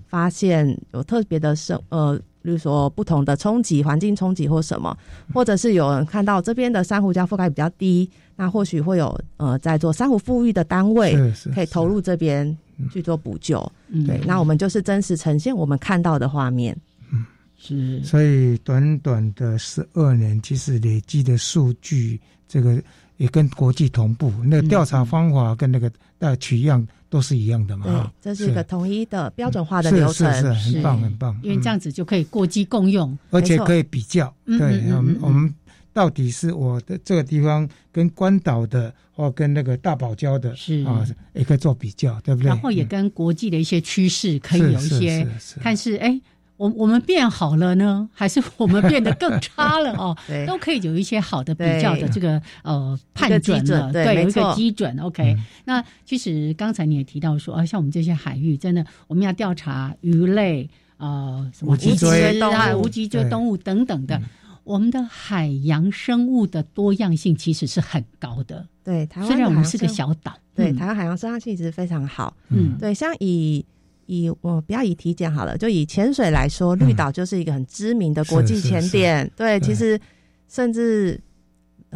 [0.08, 4.96] 发现有特别的生呃，比如说不同的冲击、环境冲击或什么，
[5.34, 11.14] 或者是有人看到这边的珊瑚礁覆盖比较低，那或许会有呃在做珊瑚富裕的单位
[11.54, 12.56] 可以投入这边
[12.92, 13.60] 去做补救。
[14.06, 16.76] 对，那我们就是真实呈现我们看到的画面。
[17.12, 17.26] 嗯，
[17.58, 18.00] 是。
[18.04, 22.80] 所以短短的十二年，其实累积的数据，这个
[23.16, 25.90] 也跟国际同步，那个调查方法跟那个
[26.20, 26.86] 呃取样。
[27.08, 28.12] 都是一样的嘛？
[28.22, 31.38] 对，这是一个统一的标准化的流程，是是很棒很棒。
[31.42, 34.34] 因为这样子就可以过机共用，而且可以比较。
[34.44, 34.82] 对，
[35.20, 35.54] 我们
[35.92, 42.48] 到底是我的这个地方跟关岛的，或跟那个大堡礁的，是啊，也可以做比较，对不对？
[42.48, 45.26] 然后也跟国际的一些趋势可以有一些
[45.60, 46.20] 看是哎。
[46.56, 50.16] 我我们变好了呢，还是我们变得更差了 哦？
[50.46, 54.96] 都可以有一些好的比较的这个呃判准了，对，有一个基准。
[54.98, 55.36] OK，
[55.66, 64.18] 那其实刚才你也提到说啊，像我们这些海域，真的我们要调查鱼类呃，什么无脊椎啊、无脊椎动物等等的，
[64.64, 68.66] 我们的海洋生物的多样性其实是很高的。
[68.82, 72.34] 对，台湾虽然我们是个小岛，对，台湾海洋生态其实非常好。
[72.48, 73.62] 嗯，对，像以。
[74.06, 79.30] 以我不要以体检好了，就以潜水来说，绿岛就是一个很知名的国际潜点。
[79.36, 80.00] 对，其实
[80.48, 81.20] 甚至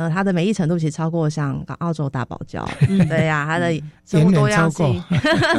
[0.01, 2.67] 呃，它的美丽程度其实超过像澳洲大堡礁，
[3.07, 3.71] 对呀，它的
[4.07, 5.03] 生物多样性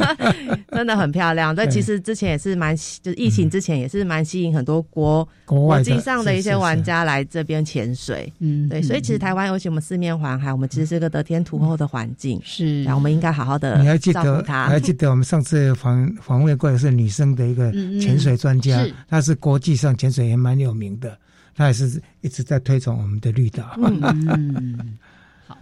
[0.72, 1.54] 真的很漂亮。
[1.54, 8.32] 对，其实之前也是蛮，就是疫情之前也是蛮吸引很多国国际上的一些玩家来这边潜水。
[8.40, 13.78] 嗯，对，所以其实台湾尤其我们四面环海，我们其实是个得天独厚的环境，是，然后我们应该好好的。
[13.78, 14.42] 你还记得？
[14.44, 17.70] 还记得我们上次访访问过的是女生的一个
[18.00, 21.16] 潜水专家，她是国际上潜水也蛮有名的。
[21.54, 23.76] 他也是一直在推崇我们的绿岛。
[23.78, 24.98] 嗯，
[25.46, 25.56] 好，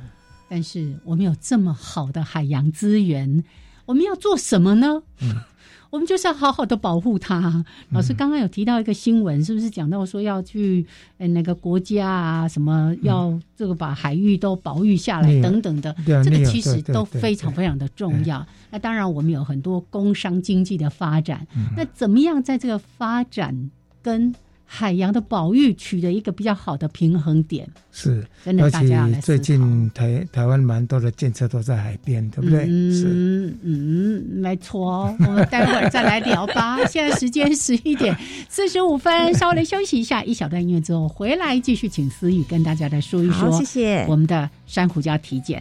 [0.48, 3.44] 但是我们有这么好的海洋资源，
[3.86, 5.02] 我们要做什么呢？
[5.20, 5.36] 嗯，
[5.90, 7.64] 我们就是要好好的保护它。
[7.90, 10.86] 老师刚刚有提到一个新闻，是不是讲到说要去
[11.18, 15.94] 呃那个国家啊，什么要这个把海域都保育下来等等的？
[16.06, 18.46] 这个其实都非常非常的重要。
[18.70, 21.44] 那当然，我们有很多工商经济的发展，
[21.76, 23.70] 那怎么样在这个发展
[24.00, 24.32] 跟
[24.72, 28.70] 海洋的保育取得一个比较好的平衡点，是真的。
[28.70, 32.66] 大家最近台台湾蛮多的建设都在海边，对不对？
[32.68, 35.12] 嗯嗯，没错。
[35.18, 36.78] 我们待会儿再来聊吧。
[36.86, 38.16] 现在时间十一点
[38.48, 43.50] 四十五分，稍微休息一下，一小段音乐之后回来继续，请思雨跟大家来说一说。
[43.58, 45.60] 谢谢我们的珊瑚礁体检。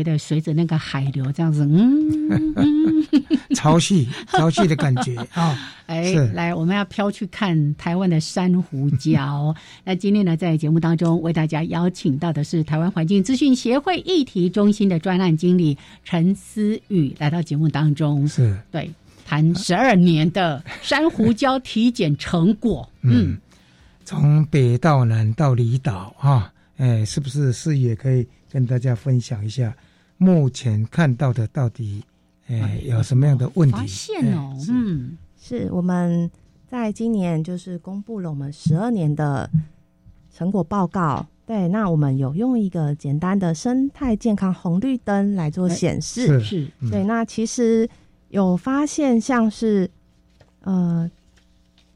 [0.00, 3.04] 觉得随着那个海流这样子，嗯，
[3.54, 5.74] 潮汐 潮汐的感觉啊！
[5.84, 9.54] 哎，来，我们要飘去看台湾的珊瑚礁。
[9.84, 18.90] 那今天呢，在节目当中为大家邀请到的是台湾环境资讯协会议题中心的专案经理陈思雨来到节目当中，是对
[19.26, 22.88] 谈十二年的珊瑚礁体检成果。
[23.02, 23.36] 嗯，
[24.06, 28.26] 从北到南到离岛啊，哎，是不是是也可以？
[28.52, 29.72] 跟大家分享一下，
[30.22, 32.04] 目前看到的到底，
[32.48, 33.74] 诶，有什么样的问题？
[33.74, 36.30] 发现哦，嗯，是我们
[36.68, 39.50] 在今年就是公布了我们十二年的
[40.30, 41.26] 成果报告。
[41.46, 46.38] 对，那我们有用一个简单的生态健康红绿灯来做显示。
[46.38, 47.88] 是，对，那其实
[48.28, 49.90] 有发现，像是
[50.60, 51.10] 呃，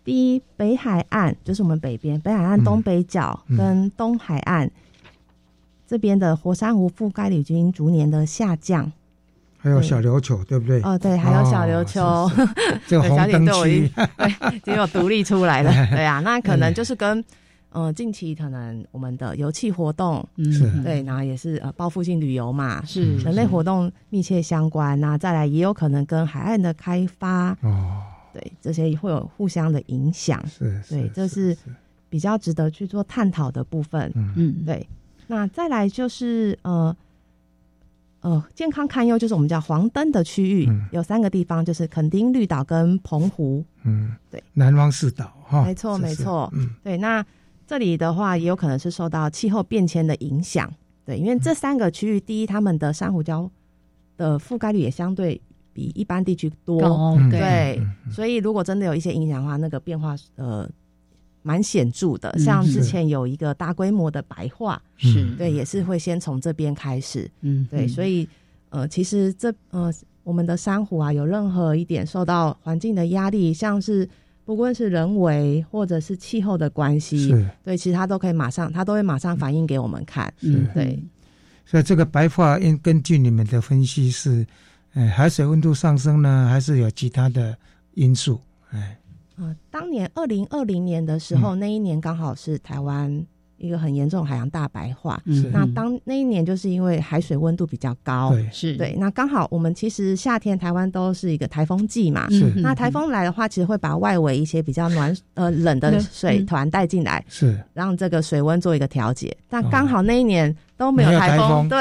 [0.02, 4.70] 第一北海岸就是我们北边北海岸东北角跟东海岸。
[5.94, 8.90] 这边的活珊瑚覆盖率已经逐年的下降，
[9.56, 10.82] 还有小琉球，对不对？
[10.82, 12.28] 哦，对，还有小琉球，
[12.88, 13.88] 这个 红灯区，
[14.18, 15.70] 对，已经有独立出来了。
[15.92, 17.24] 对啊，那可能就是跟
[17.70, 25.00] 呃近期可能我们的油气活动，嗯，对，然后也是呃报复性旅游嘛，是人类活动密切相关。
[25.00, 30.44] 那再来也有可能跟海岸的开发，哦，对，这些会有互相的影响。
[30.48, 31.56] 是，对，这是
[32.10, 34.10] 比较值得去做探讨的部分。
[34.34, 34.84] 嗯，对。
[35.26, 36.94] 那再来就是呃
[38.20, 43.62] 呃，健康堪忧就是我们叫黄灯的区域，有三个地方，就是垦丁、绿岛跟澎湖。
[43.82, 46.50] 嗯，对，南方四岛哈，没错没错。
[46.54, 47.24] 嗯，对，那
[47.66, 50.72] 这里的话也有可能是受到气候变迁的影响。
[51.04, 53.50] 对，因为这三个区域，第一，他们的珊瑚礁
[54.16, 55.38] 的覆盖率也相对
[55.74, 56.80] 比一般地区多，
[57.30, 57.78] 对，
[58.10, 60.66] 所以如果真的有一些影响的话，那个变化呃。
[61.46, 68.26] 蛮显著的，像之前有一个大规模的白化，是对，也是会先从这边开始，嗯，对，所以
[68.70, 69.92] 呃，其实这呃，
[70.22, 74.08] 我们的珊瑚啊，有任何一点受到环境的压力，像是
[74.46, 77.28] 不论是人为或者是气候的关系，
[77.62, 80.98] 对，其实它都可以马上，它都会马上反映给我们看，嗯，对。
[81.66, 84.46] 所以这个白化，因根据你们的分析是，
[84.94, 87.54] 哎，海水温度上升呢，还是有其他的
[87.92, 88.40] 因素？
[88.70, 88.96] 哎。
[89.36, 93.24] 呃，当年二零二零年的时候，那一年刚好是台湾
[93.56, 95.20] 一个很严重海洋大白化。
[95.52, 98.94] 那当那一年就是因为海水温度比较高，对，是对。
[98.98, 102.52] 那刚好我们其实夏天台湾都是一个台风季嘛，是。
[102.56, 109.36] 那台风来的话，其实会把外围一些比较暖 呃冷的水团带进来，是让这个水温做一个调节。
[109.48, 111.78] 但刚好那一年都没有台风，对。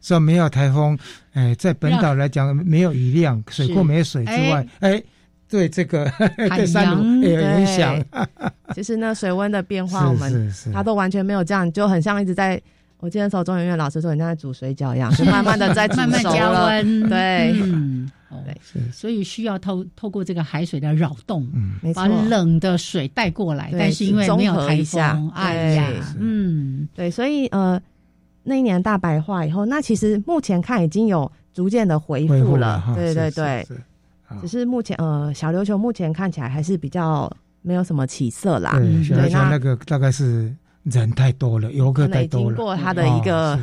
[0.00, 0.98] 说没有台风，
[1.32, 5.02] 哎，在本岛来讲没有雨量，水库没有水之外，哎，
[5.48, 6.10] 对这个
[6.56, 8.02] 对山也有影响。
[8.74, 12.60] 其实呢，水温的变化，我们它都完全没有这样，就很像一直在。
[12.98, 17.08] 我记得时候中研院老师说，很像在煮水饺一样，是慢慢的在慢慢加温。
[17.08, 18.10] 对，嗯，
[18.46, 21.46] 对，所以需要透透过这个海水的扰动，
[21.94, 23.70] 把冷的水带过来。
[23.72, 27.80] 但是因为没有台风，哎呀，嗯，对，所以呃。
[28.46, 33.66] 那一年大白化以后，那其实目前看已经有逐渐的恢复了，对对对，
[34.40, 37.30] 只是目前呃小琉球目前看起来还是比较
[37.62, 38.72] 没有什么起色啦。
[38.78, 43.58] 对，小琉球那个大概是人太多了，游客太多了，经过它的一个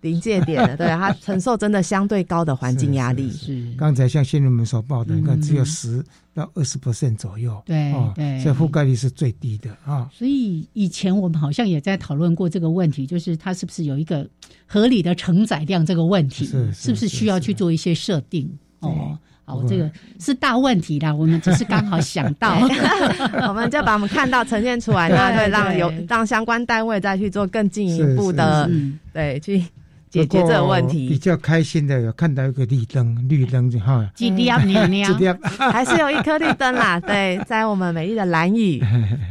[0.00, 3.30] 临界点了，对它承受真的相对高的环境压力。
[3.32, 6.04] 是刚才像新闻们所报的，你看只有十。
[6.32, 10.08] 到二十 percent 左右，对对，所以覆盖率是最低的啊。
[10.12, 14.26] 所以以前我们好像也在讨论过这个问题，就是它是不是有一个
[14.64, 18.48] 合理的承载量这个问题，是是不是需要去做一些设定？
[18.78, 19.18] 哦，
[19.50, 21.12] 好，这个是大问题啦。
[21.14, 22.56] 我们只是刚好想到，
[23.48, 28.68] 我们就把我们看到呈现出来， 那会让有让相关单位再去做更进一步的，
[29.12, 29.64] 对去。
[30.10, 31.08] 解决这个问题。
[31.08, 35.08] 比较开心的有看到一个绿灯，绿灯就哈，几点尿尿，
[35.72, 36.98] 还是有一颗绿灯啦。
[37.00, 38.78] 对，在我们美丽的蓝屿，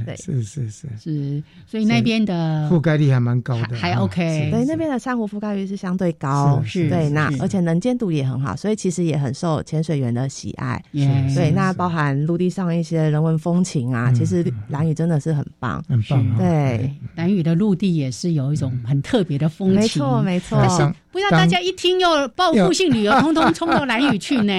[0.05, 0.88] 对，是是是。
[0.97, 4.49] 是，所以那边的覆盖率还蛮高的，还 OK。
[4.51, 10.82] 对，那边的珊瑚覆盖率是相对高，是，对，那而且能见度也很好，所以其实也很受潜水员的喜爱。
[10.93, 16.38] 对，那包含陆地上一些人文风情啊，其实蓝屿真的是很棒，很棒。
[16.38, 20.68] 对，蓝屿的陆地也是有一种很特别的风情，没错没错。
[21.11, 24.53] 不要大家一听又报复性旅游， 通通冲到蓝屿去呢。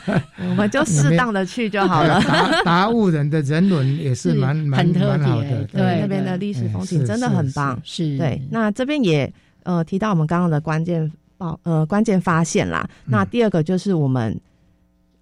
[0.38, 2.20] 我们就适当的去就好了。
[2.64, 7.80] 达悟人的人伦也是蛮蛮蛮好的，对那边的历史风景真的很棒。
[7.82, 9.32] 是对，那这边也
[9.64, 12.88] 呃提到我们刚刚的关键报呃关键发现啦。
[13.06, 14.38] 那第二个就是我们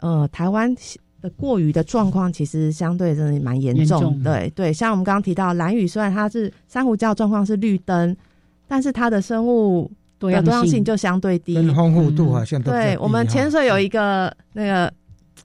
[0.00, 0.74] 呃台湾
[1.22, 4.20] 的过于的状况，其实相对真的蛮严重。
[4.22, 8.14] 对对，像我们刚刚提到蓝屿，虽然它是珊瑚礁状况是绿灯，
[8.66, 9.90] 但是它的生物。
[10.18, 14.92] 多样性就相对低，丰富度好像对对我们潜水有一个那个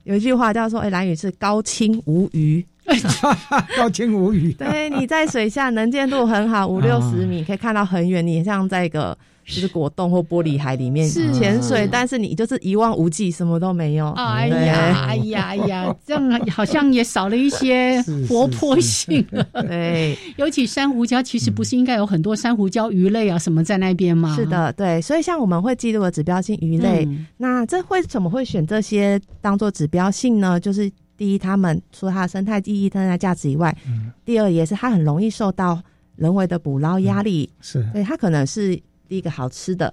[0.04, 2.64] 有一句话叫做“哎，蓝鱼是高清无鱼”，
[3.76, 4.52] 高清无鱼。
[4.54, 9.16] 对，你在水下能见度很好，五六十米可以看到很远，你像在一个。
[9.50, 14.10] 就是果冻或玻璃海里面潜水，但是你就是一望无际，什么都没有。
[14.12, 19.26] 哎呀，哎呀，哎呀，这样好像也少了一些活泼性。
[19.68, 24.34] 对， 尤其珊瑚礁，其实不是应该有很多珊瑚礁鱼类啊什么在那边吗？
[24.36, 25.00] 是的，对。
[25.00, 30.60] 所以像我们会记录的指标性鱼类，那这会怎么会选这些当做指标性呢？
[30.60, 33.76] 就是第一，他们除了它的生态意义、生态价值以外，
[34.24, 35.80] 第二也是它很容易受到
[36.16, 37.50] 人为的捕捞压力。
[37.60, 38.80] 是，对，它可能是。
[39.10, 39.92] 第一个好吃的，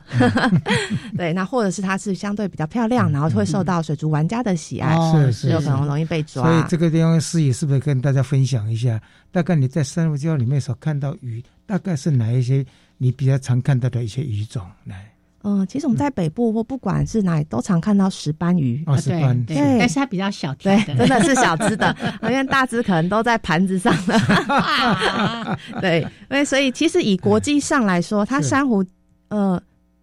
[1.17, 6.43] 对，那或者是它是相对比较漂亮，然后会受到水族玩家的喜爱，是是，有可能容易被抓。
[6.43, 9.01] 所以这个地方司仪是不是跟大家分享一下？
[9.31, 12.63] 大概你在珊瑚礁里面所看到鱼，大概是哪一些
[12.99, 14.63] 你比较常看到的一些鱼种？
[14.85, 15.11] 来，
[15.41, 25.57] 嗯，其实我们在北部或不管是哪里都常看到石斑鱼，哦，石斑，对，但是它比较小，对，真的是小只的， 因为大只可能都在盘子上了。
[25.81, 28.85] 对，因为所以其实以国际上来说，它珊瑚。
[29.29, 29.61] 呃，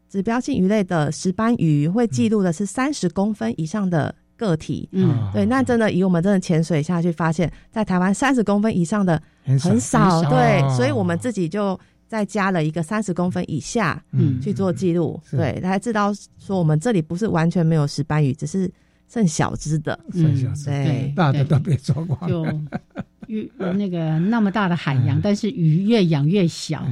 [0.09, 4.89] 指标性鱼类的石斑鱼会记录的是三十公分以上的个体。
[4.93, 10.23] 嗯，对，那真的以我们真的潜水下去，发现，在台湾三十公分以上的很少。
[10.31, 15.21] 对，所以我们自己就再加了一个三十公分以下，嗯，去做记录。
[15.31, 18.71] 对，才知道说我们这里不是完全没有石斑鱼，只是
[19.09, 22.29] 剩小只的，剩小只，对，大的都被抓光。
[22.29, 22.47] 就
[23.27, 26.87] 鱼那个那么大的海洋，但是鱼越养越小。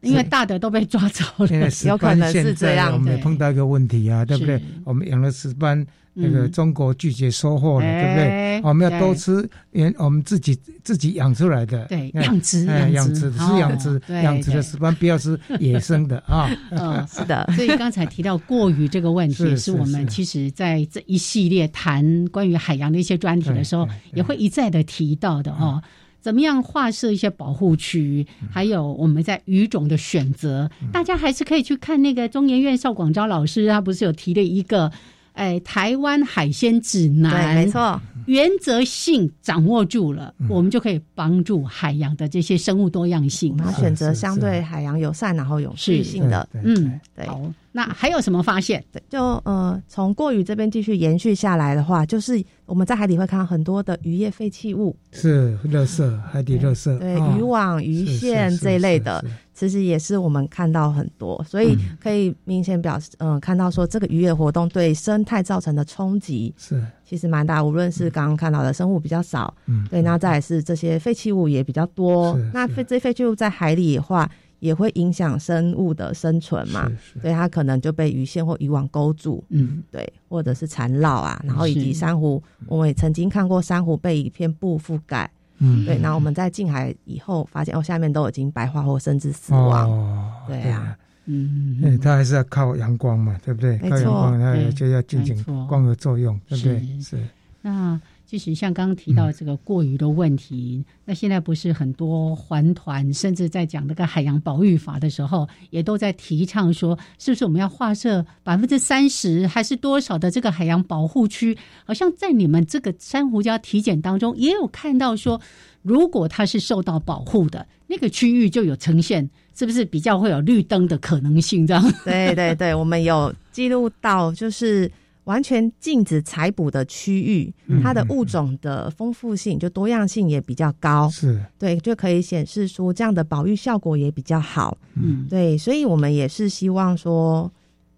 [0.00, 2.92] 因为大的都被抓走了，有可能是这样。
[2.92, 4.60] 我们碰到一个问题啊，对不对？
[4.84, 5.84] 我们养了石斑，
[6.14, 8.60] 那个中国拒绝收货了，对不对？
[8.62, 16.48] 我们要多吃原我们自己自己养出来的，对养殖养殖是养殖养殖的石斑，不要吃野生的啊。
[16.70, 17.48] 嗯，是的。
[17.56, 25.82] 所以刚才提到过于这个问题，是我们其实在这一系列谈关于海洋的一些专题的时候，也会一再的提到的哦。
[26.20, 28.26] 怎么样划设一些保护区？
[28.50, 34.92] 还有我们在鱼种的选择，大家还是可以去看那个中研院邵广昭老师，他不是有提了一个，
[35.38, 37.54] 哎，台湾海鲜指南？
[37.54, 38.00] 对，没错。
[38.26, 43.56] 原则性掌握住了，我们就可以帮助海洋的这些生物多样性。
[43.56, 46.46] 然后选择相对海洋友善，然后有续性的。
[46.52, 47.26] 嗯，对。
[47.26, 47.40] 好，
[47.72, 48.84] 那还有什么发现？
[48.92, 59.24] 对，就呃，从过鱼这边继续延续下来的话，就是我们在海底会看到很多的渔业废弃物，是垃圾，海底垃圾，对，渔网、鱼线这一类的。
[59.58, 66.80] 其实也是我们看到很多，所以可以明显表示，嗯，看到说这个渔业活动对生态造成的冲击是。
[67.04, 67.64] 其实蛮大。
[67.64, 74.30] 无论是刚刚看到的生物比较少，嗯，对，那再是这些废弃物也比较多，那废这废弃物在海里的话，
[74.60, 76.86] 也会影响生物的生存嘛，
[77.22, 85.30] 对，它可能就被鱼线或渔网勾住，嗯，对，或者是缠绕啊，然后以及珊瑚，我们也曾经看过珊瑚被一片布覆盖。
[85.58, 89.90] 嗯，对，然后我们在进海以后发现，哦，下面都已经白化或甚至死亡。
[89.90, 90.96] 哦，对啊，
[91.26, 93.78] 嗯，它还是要靠阳光嘛，对不对？
[93.78, 97.00] 靠阳光，它就要进行光合作用，对不对？
[97.00, 97.18] 是。
[97.62, 98.00] 那。
[98.28, 111.56] 其实像刚刚提到这个过于的问题，那现在不是很多环团甚至在讲那个海洋保育法的时候，也都在提倡说，是不是我们要划设百分之三十还是多少的这个海洋保护区？
[111.86, 115.40] 好像在你们这个珊瑚礁体检当中，也有看到说，
[115.80, 121.66] 如果它是受到保护的那个区域，就有呈现是不是比较会有绿灯的可能性？
[121.66, 121.82] 这样？
[122.04, 124.92] 对对对，我们有记录到就是。
[125.28, 127.52] 完全禁止采捕的区域，
[127.82, 134.78] 它的物种的丰富性就多样性也比较高，是对，就可以显示出这样的保育效果也比较好。
[134.94, 137.52] 嗯，对，所以我们也是希望说，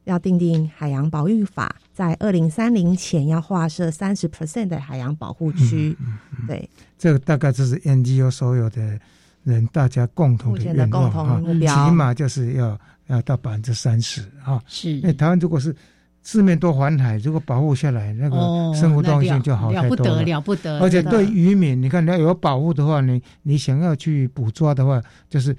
[0.07, 5.97] 要定定海洋保育法，在二零三零前要划设三十 percent 的海洋保护区。
[6.49, 6.69] 对，
[6.99, 8.99] 这个大概就是 NGO 所有的
[9.45, 11.41] 人大家共同的愿望啊，
[11.87, 12.77] 起码就是要
[13.07, 14.61] 要到百分之三十啊。
[14.67, 15.73] 是，因为台湾如果是。
[16.23, 18.37] 四面都环海，如果保护下来，那个
[18.79, 20.23] 生活多样性就好太多了。
[20.23, 25.57] 了不得，而且对渔民，你看，你要有保护的话，你你想要去捕捉的话，就是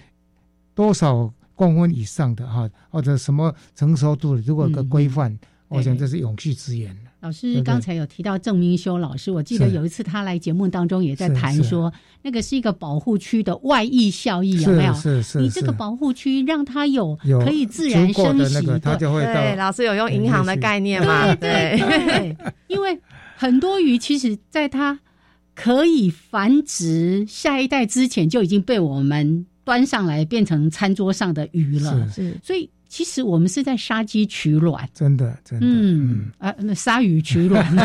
[0.76, 5.38] 多少公分以上的哈，或者什么成熟度，如果有个规范，
[5.68, 6.96] 我想这是永续资源。
[7.22, 11.94] 老师刚才有提到郑明修老师，我记得有一次他来节目当中也在谈说，
[12.24, 14.94] 那个是一个保护区的外溢效益，有没有？
[14.96, 15.40] 是是。
[15.40, 17.16] 你这个保护区让它有
[17.46, 21.34] 可以自然生息，对，老师有用银行的概念吗？
[21.36, 22.36] 对对。
[22.68, 23.00] 因为
[23.38, 25.00] 很多鱼其实在它
[25.54, 32.36] 可以繁殖下一代之前，就已经被我们端上来变成餐桌上的鱼了，是。
[32.44, 32.68] 所以。
[32.92, 37.66] 其实我们是在杀鸡取卵，真的，真的，嗯啊，那鲨鱼取卵，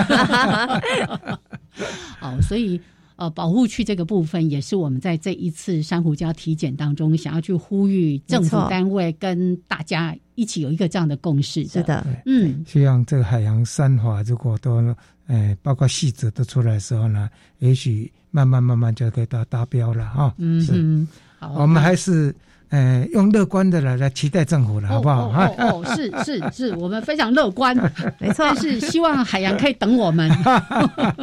[2.21, 2.81] 哦，所以
[3.15, 11.65] 呃，保护区这个部分也是我们在这一次珊瑚礁体检当中想要去呼吁政府单位跟大家一起有一个这样的共识。
[11.69, 14.93] 是的，嗯，希望这个海洋三华如果都
[15.29, 17.31] 呃，包括细则都出来的时候呢，
[17.61, 20.35] 也许慢慢慢慢就可以达达标了哈。
[20.39, 21.07] 嗯，
[21.39, 22.35] 好，我们还是。
[22.69, 25.29] 呃，用乐观的来来期待政府了，好不好？
[25.31, 27.77] 哦哦， 是是是，我们非常乐观，
[28.19, 30.29] 没错，但是希望海洋可以等我们，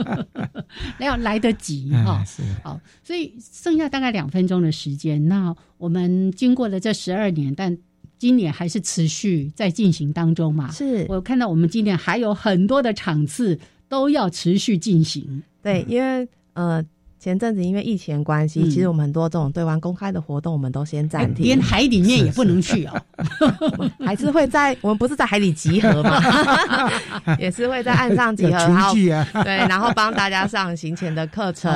[0.99, 2.23] 要来得及哈。
[2.63, 7.77] 好，所以剩下大概两分钟的时间，那我们经过了这十二年，但
[8.17, 10.71] 今年还是持续在进行当中嘛。
[10.71, 15.43] 是我看到我们今年还有很多的场次都要持续进行。
[15.61, 16.83] 对，因为呃。
[17.23, 23.01] 前阵子因为疫情关系，其实我们很多这种对外公开的活动，我们都先暂停，连海里面也不能去哦，
[24.05, 26.19] 还是会在我们不是在海里集合嘛，
[27.39, 31.71] 也是会在岸上集合， 然后对，然后帮大家上行前的课程，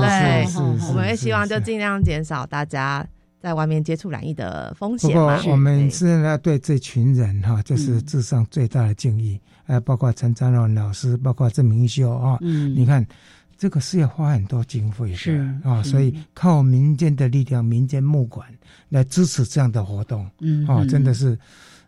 [0.00, 0.44] 对，
[0.88, 3.06] 我们也希望就尽量减少大家
[3.40, 5.40] 在外面接触染疫的风险嘛。
[5.46, 13.06] 我们是要对这群人哈，就是致上最大的敬意，还包括陈章荣老师，包括郑明修啊，嗯，你看。
[13.58, 18.46] 这个是要花很多经费的啊，所以靠民间的力量、民间募款
[18.88, 21.36] 来支持这样的活动，嗯，哦，真的是，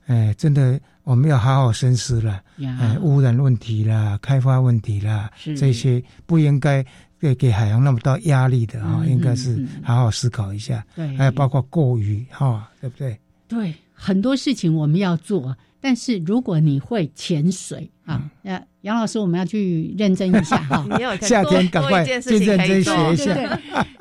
[0.06, 6.84] 哎，真的我们要好好深思了，哎，污染问题啦、开发问题啦，这些不应该
[7.20, 13.16] 给给海洋那么大压力的啊，应该是好好思考一下，对，还有包括过于哈，对不对？
[13.46, 15.56] 对，很多事情我们要做。
[15.80, 20.86] 但是如果你会潜水啊，那杨老师，我们要去认真一下 哈。
[21.20, 23.60] 夏天赶快认真学一下。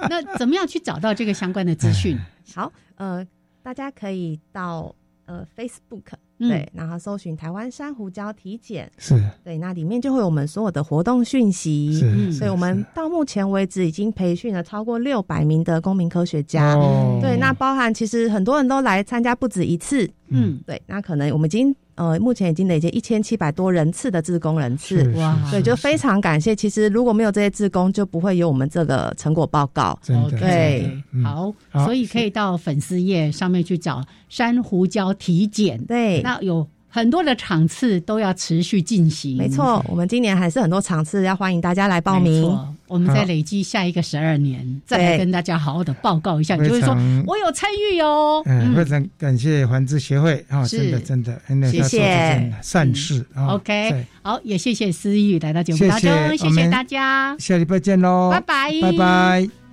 [0.10, 2.18] 那怎么样去找到这个相关的资讯？
[2.54, 3.26] 好，呃，
[3.64, 4.94] 大家可以到
[5.26, 6.14] 呃 Facebook。
[6.40, 9.22] 对，然后搜寻台湾珊瑚礁体检，是。
[9.44, 11.94] 对，那里面就会有我们所有的活动讯息。
[11.94, 16.76] 是，所以我们到目前为止已经培训了超过六百名的公民科学家。
[16.76, 20.10] 哦，对，那包含其实很多人都来参加不止一次。
[20.30, 26.56] 嗯，对，那可能我们已经呃，目前已经累积一千七百多人次的志工人次，哇，对，就非常感谢。
[26.56, 30.00] 其实如果没有这些志工，就不会有我们这个成果报告。
[30.39, 30.89] 对，
[31.22, 35.78] 好，所以可以到粉丝页上面去找珊瑚礁体检。
[35.86, 36.66] 对，那有。
[36.90, 39.84] 很多的场次都要持续进行，没错。
[39.88, 42.58] 我们今年还是很多场次要欢迎大家来报名。
[42.88, 48.42] 我们再累积下一个十二年，再来跟大家好好的报告一下，就是说我有参与哦。
[48.48, 51.40] 嗯，非常感谢环资协会啊，真的真的，
[51.72, 53.24] 谢谢善事。
[53.48, 59.60] OK，好，也谢谢思玉来到节目当中，谢谢大家，下礼拜见喽，拜拜，拜拜。